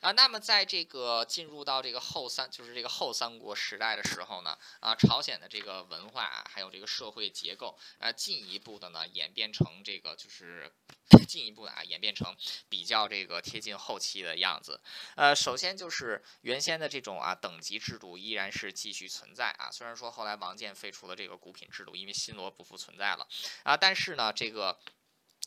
[0.00, 0.12] 啊。
[0.12, 10.70] 那么在这个进入到这个后三就是这个后三国时代的时候呢，啊，朝鲜的这个文化啊，还有这个社会结构啊，进一步的呢演变成这个就是
[11.26, 12.36] 进一步的啊演变成。
[12.68, 14.80] 比较这个贴近后期的样子，
[15.16, 23.26] 呃，首先就是原先的这种啊等级制度依然是继续存在啊，虽然说后来王建废除了这个股品制度，因为新罗不复存在了
[23.64, 24.78] 啊，但是呢这个。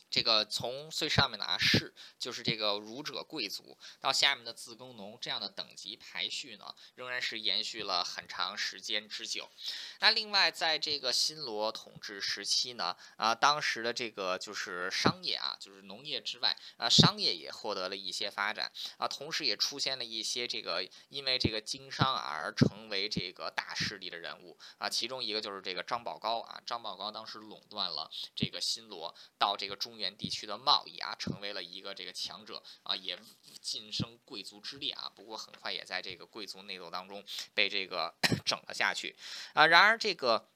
[0.10, 9.50] 这个从最上面的啊士，就是这个儒者贵族，到下面的自耕农这样的等级排序呢，仍然是延续了很长时间之久。
[10.00, 30.05] 那另外，在这个新罗统治时期呢，啊，当时的这个就是商业啊，就是农业之外啊，商业也获得了一些发展啊，同时也出现了一些这个因为这个经商而成为这个大势力的人物啊，其中一个就是这个张宝高啊，张宝高当时垄断了这个新罗到这个中原。
[30.12, 33.18] 地区的贸易啊，成为了一个这个强者啊，也
[33.62, 35.10] 晋升贵族之列啊。
[35.16, 38.14] 不过很快也在这个贵族内斗当中被这个
[38.46, 39.16] 整了下去
[39.54, 39.68] 啊。
[39.68, 40.50] 然而这个。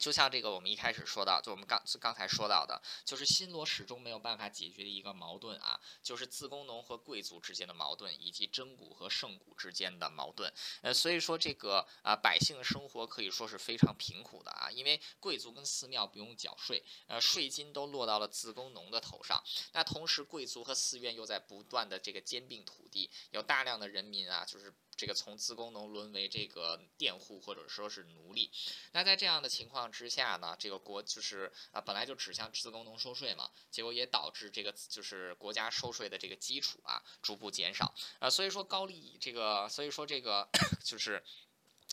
[0.00, 10.50] 就像这个，我们一开始说到，就我们刚刚才说到的，就是新罗始终没有办法解决的一个矛盾啊，就是自工农和贵族之间的矛盾，以及真古和圣古之间的矛盾。
[10.80, 19.42] 呃，所以说这个啊，百姓的生活可以说是非常贫苦的啊，因为贵族跟寺庙不用缴税，呃，税金都落到了自工农的头上。
[19.74, 24.72] 那同时，贵族和寺院又在不断的这个兼并土地，有大量的人民啊，就是。
[25.00, 28.50] 这个从自工农沦为这个佃户或者说是奴隶，
[28.92, 40.46] 那在这样的情况之下呢，这个国就是啊本来就只向自工农收税嘛，结果也导致这个就是国家收税的这个基础啊逐步减少啊，所以说高丽这个，所以说这个
[40.84, 41.24] 就是。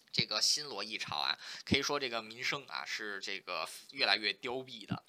[0.10, 5.04] 这个新罗一朝啊，可以说这个民生啊是这个越来越凋敝的。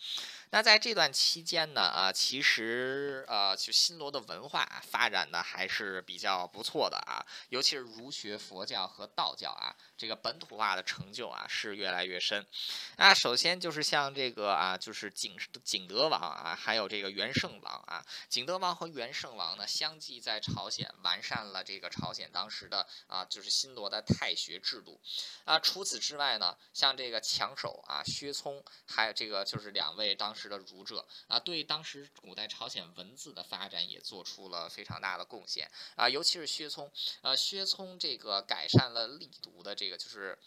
[0.51, 7.21] 那在这段期间呢，啊，其实呃，就新罗的文化发展的还是比较不错的啊，
[7.51, 12.47] 尤其是儒学、佛教和道教啊，这个本土化的成就啊是越来越深。
[12.97, 24.99] 那首先就是像这个啊，就是景景德王啊，还有这个元圣王啊，景德王和元圣王呢，相继在朝鲜完善了这个朝鲜当时的啊，就是新罗的太学制度。
[25.45, 30.35] 啊，除此之外呢，像这个强手啊，薛聪，还有这个就是两位当。
[30.39, 36.91] 时的儒者啊，对当时古代朝鲜文字的发展也做出了非常大的贡献啊，尤其是薛聪，
[37.23, 40.39] 呃，薛聪这个改善了力读的这个就是。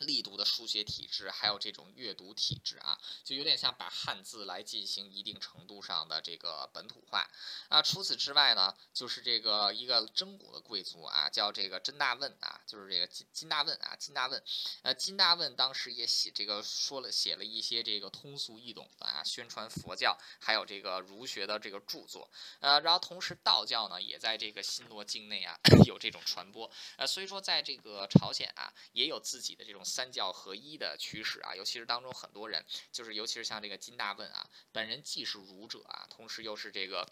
[0.00, 7.30] 力读的书写体制，还有这种阅读体制啊，就有点像把汉字来进行一定程度上的这个本土化
[7.68, 7.82] 啊。
[7.82, 14.42] 除此之外呢，就是这个一个真古的贵族啊，叫这个甄大问啊，就是这个金金大问啊，金大问。
[14.82, 22.30] 呃，金大问当时也写这个说了写了一些这个通俗易懂的啊，宣传佛教还有这个儒学的这个著作。
[22.60, 26.70] 呃，然后同时道教呢，也在这个新罗境内啊 有这种传播。
[26.96, 29.84] 呃，所以说在这个朝鲜啊，也有自己的这种。
[29.90, 37.06] 三教合一的趋势啊，尤其是当中很多人，就是尤其是像这个金大问啊，本人既是儒者啊，同时又是这个。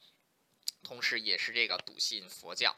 [0.82, 2.74] 同时，也是这个笃信佛教。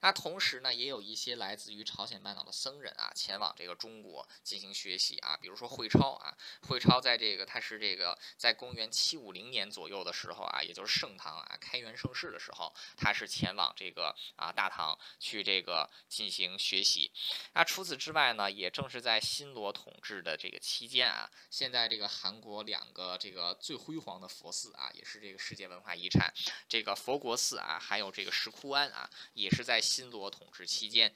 [0.00, 5.36] 那同时呢，也有一些来自于朝鲜半岛的僧人啊，前往这个中国进行学习啊。
[5.36, 6.36] 比如说慧超啊，
[6.68, 17.10] 慧超在这个他是这个在公元七五零年左右的时候啊，也就是盛唐啊开元盛世的时候，他是前往这个啊大唐去这个进行学习。
[17.54, 26.32] 那除此之外呢，也正是在新罗统治的这个期间啊，现在这个韩国两个这个最辉煌的佛寺啊，也是这个世界文化遗产，
[26.68, 27.58] 这个佛国寺四。
[27.58, 31.14] 啊，还有这个石窟庵啊，也是在新罗统治期间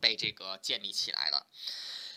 [0.00, 1.46] 被这个建立起来的。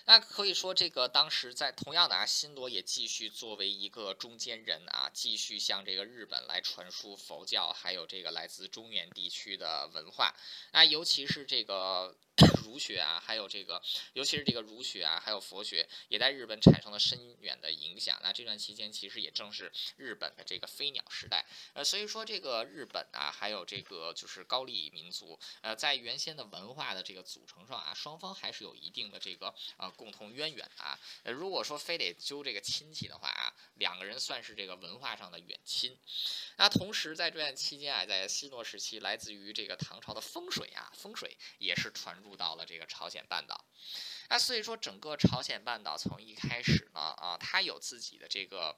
[0.06, 10.34] 那可以说，这个当时在同样的啊，新罗也继续作为一个中间人啊，继续向这个日本来传输佛教，还有这个来自中原地区的文化。
[10.72, 12.16] 那尤其是这个。
[12.64, 13.82] 儒学啊，还有这个，
[14.14, 18.20] 尤其是这个儒学啊，还有佛学，也在日本产生了深远的影响。
[18.24, 21.46] 那这段期间，其实也正是日本的这个飞鸟时代。
[21.74, 30.98] 呃，所以说这个日本啊，还有这个就是高丽民族，呃，在原先的文化的这个组成上啊，双方还是有一定的这个呃共同渊源啊。
[31.24, 35.98] 呃，如果说非得揪这个亲戚的话啊，两个人算是这个文化上的远亲。
[36.58, 42.29] 那同时在这段期间啊，在新罗时期，来自于这个唐朝的风水啊，风水也是传入。
[42.30, 43.66] 入到了这个朝鲜半岛，
[44.30, 48.78] 那所以说整个朝鲜半岛从一开始呢，啊，它有自己的这个。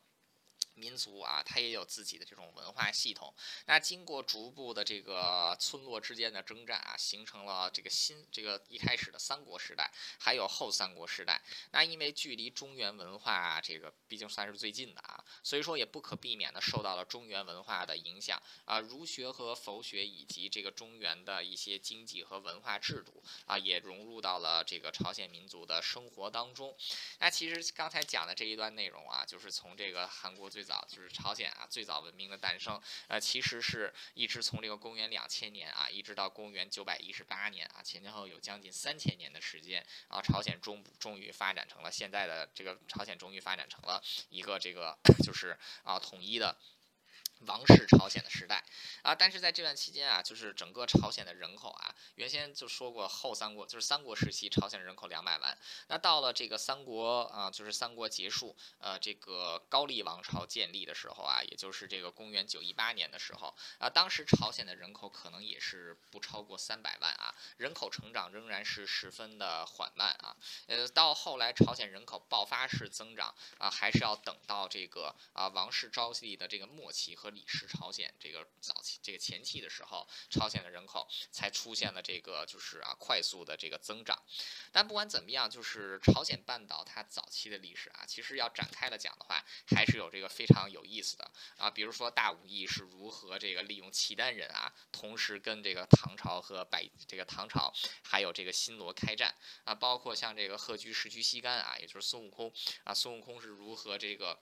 [0.82, 3.32] 民族啊，它也有自己的这种文化系统。
[3.68, 11.40] 那经过逐步的这个村落之间的征战啊，形成了这个新这个一开始的三国时代，还有后三国时代。
[11.72, 18.80] 那因为距离中原文化这个毕竟算是最近的啊，所以说也不可避免的受到了中原文化的影响啊。
[18.80, 26.76] 儒学和佛学以及这个中原的一些经济和文化制度啊，也融入到了这个朝鲜民族的生活当中。
[27.20, 46.58] 那其实刚才讲的这一段内容啊，就是从这个韩国最早早就是朝鲜啊，最早文明的诞生，呃，其实是一直从这个公元两千年啊，一直到公元九百一十八年啊，前前后后有将近三千年的时间啊，朝鲜终终于发展成了现在的这个朝鲜，终于发展成了一个这个 就是啊统一的。
[47.48, 48.64] 王室朝鲜的时代
[49.02, 70.38] 啊，但是在这段期间啊，就是整个朝鲜的人口啊，原先就说过后三国就是三国时期朝鲜人口两百万，那到了这个三国啊，就是三国结束，呃，这个高丽王朝建立的时候啊，也就是这个公元九一八年的时候啊，当时朝鲜的人口可能也是不超过三百万啊，人口成长仍然是十分的缓慢啊，
[70.68, 77.31] 呃，到后来朝鲜人口爆发式增长啊，还是要等到这个啊王室朝夕的这个末期和。
[77.34, 84.18] 李氏朝鲜这个早期这个前期的时候，朝鲜的人口才出现了这个就是啊快速的这个增长。
[84.72, 91.70] 但不管怎么样，就是朝鲜半岛它早期的历史啊，其实要展开了讲的话，还是有这个非常有意思的啊。
[91.70, 97.74] 比如说大武义是如何这个利用契丹人啊，同时跟这个唐朝和百这个唐朝
[98.04, 102.54] 还有这个新罗开战啊，包括像这个鹤居石居西干啊，也就是孙悟空
[102.84, 104.40] 啊，孙悟空是如何这个。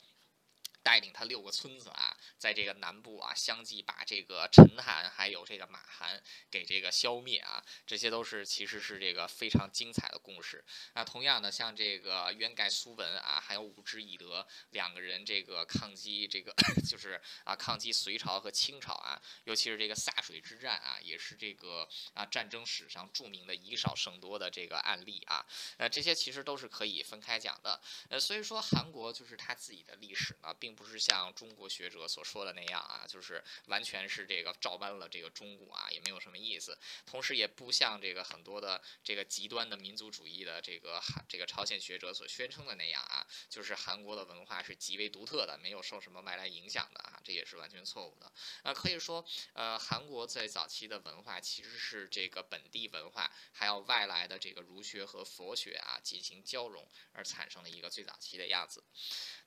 [0.81, 10.63] 带领他六个村子啊，在这个南部啊，相继把这个陈韩还有这个马韩给这个消灭啊，这些都是其实是这个非常精彩的故事。
[10.93, 16.53] 那同样的，像这个渊盖苏文啊，还有武之以德两个人这个抗击这个
[16.89, 25.45] 就是啊抗击隋朝和清朝啊，尤其是这个柞水之战啊，也是这个啊战争史上著名的以少胜多的这个案例啊。
[25.79, 27.81] 那，这些其实都是可以分开讲的。
[28.07, 36.77] 呃，所以说韩国就是他自己的历史呢，并不是像中国学者所说的那样啊，就是完全是这个照搬了这个中古啊，也没有什么意思。
[37.05, 48.31] 同时，也不像这个很多的这个极端的民族主义的这个这个朝鲜学者所宣称的那样啊，就是韩国的文化是极为独特的，没有受什么外来影响的啊，这也是完全错误的。
[48.63, 58.83] 那，可以说，呃，韩国在早期的文化其实是这个本地文化还有外来的这个儒学和佛学啊进行交融而产生的一个最早期的样子。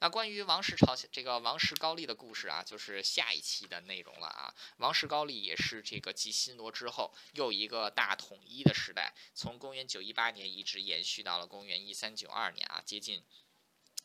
[0.01, 4.55] 那关于王室朝鲜这个王室高丽的故事啊，就是下一期的内容了啊。
[4.79, 13.23] 王室高丽也是这个继新罗之后又一个大统一的时代，从公元九一八年一直延续到了公元一三九二年啊，接近。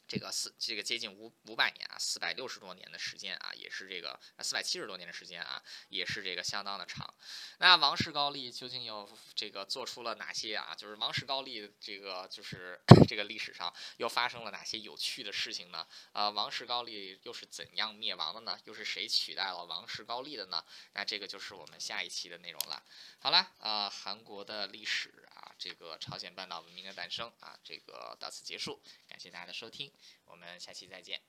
[0.07, 7.13] 这个四这个接近五五百年啊，四百六十多年的时间啊，也是这个四百七十多年的时间啊，也是这个相当的长。
[7.59, 10.73] 那王室高丽究竟又这个做出了哪些啊？
[10.75, 15.85] 就是王室高丽这个就是 这个历史上又发生了哪些有趣的事情呢？
[16.13, 18.57] 啊，王室高丽又是怎样灭亡的呢？
[18.65, 20.63] 又是谁取代了王室高丽的呢？
[20.93, 22.81] 那这个就是我们下一期的内容了。
[23.19, 25.27] 好了，啊，韩国的历史，
[25.57, 29.91] 这个朝鲜半岛文明的诞生啊，这个到此结束，感谢大家的收听。
[30.25, 31.21] 我们下期再见。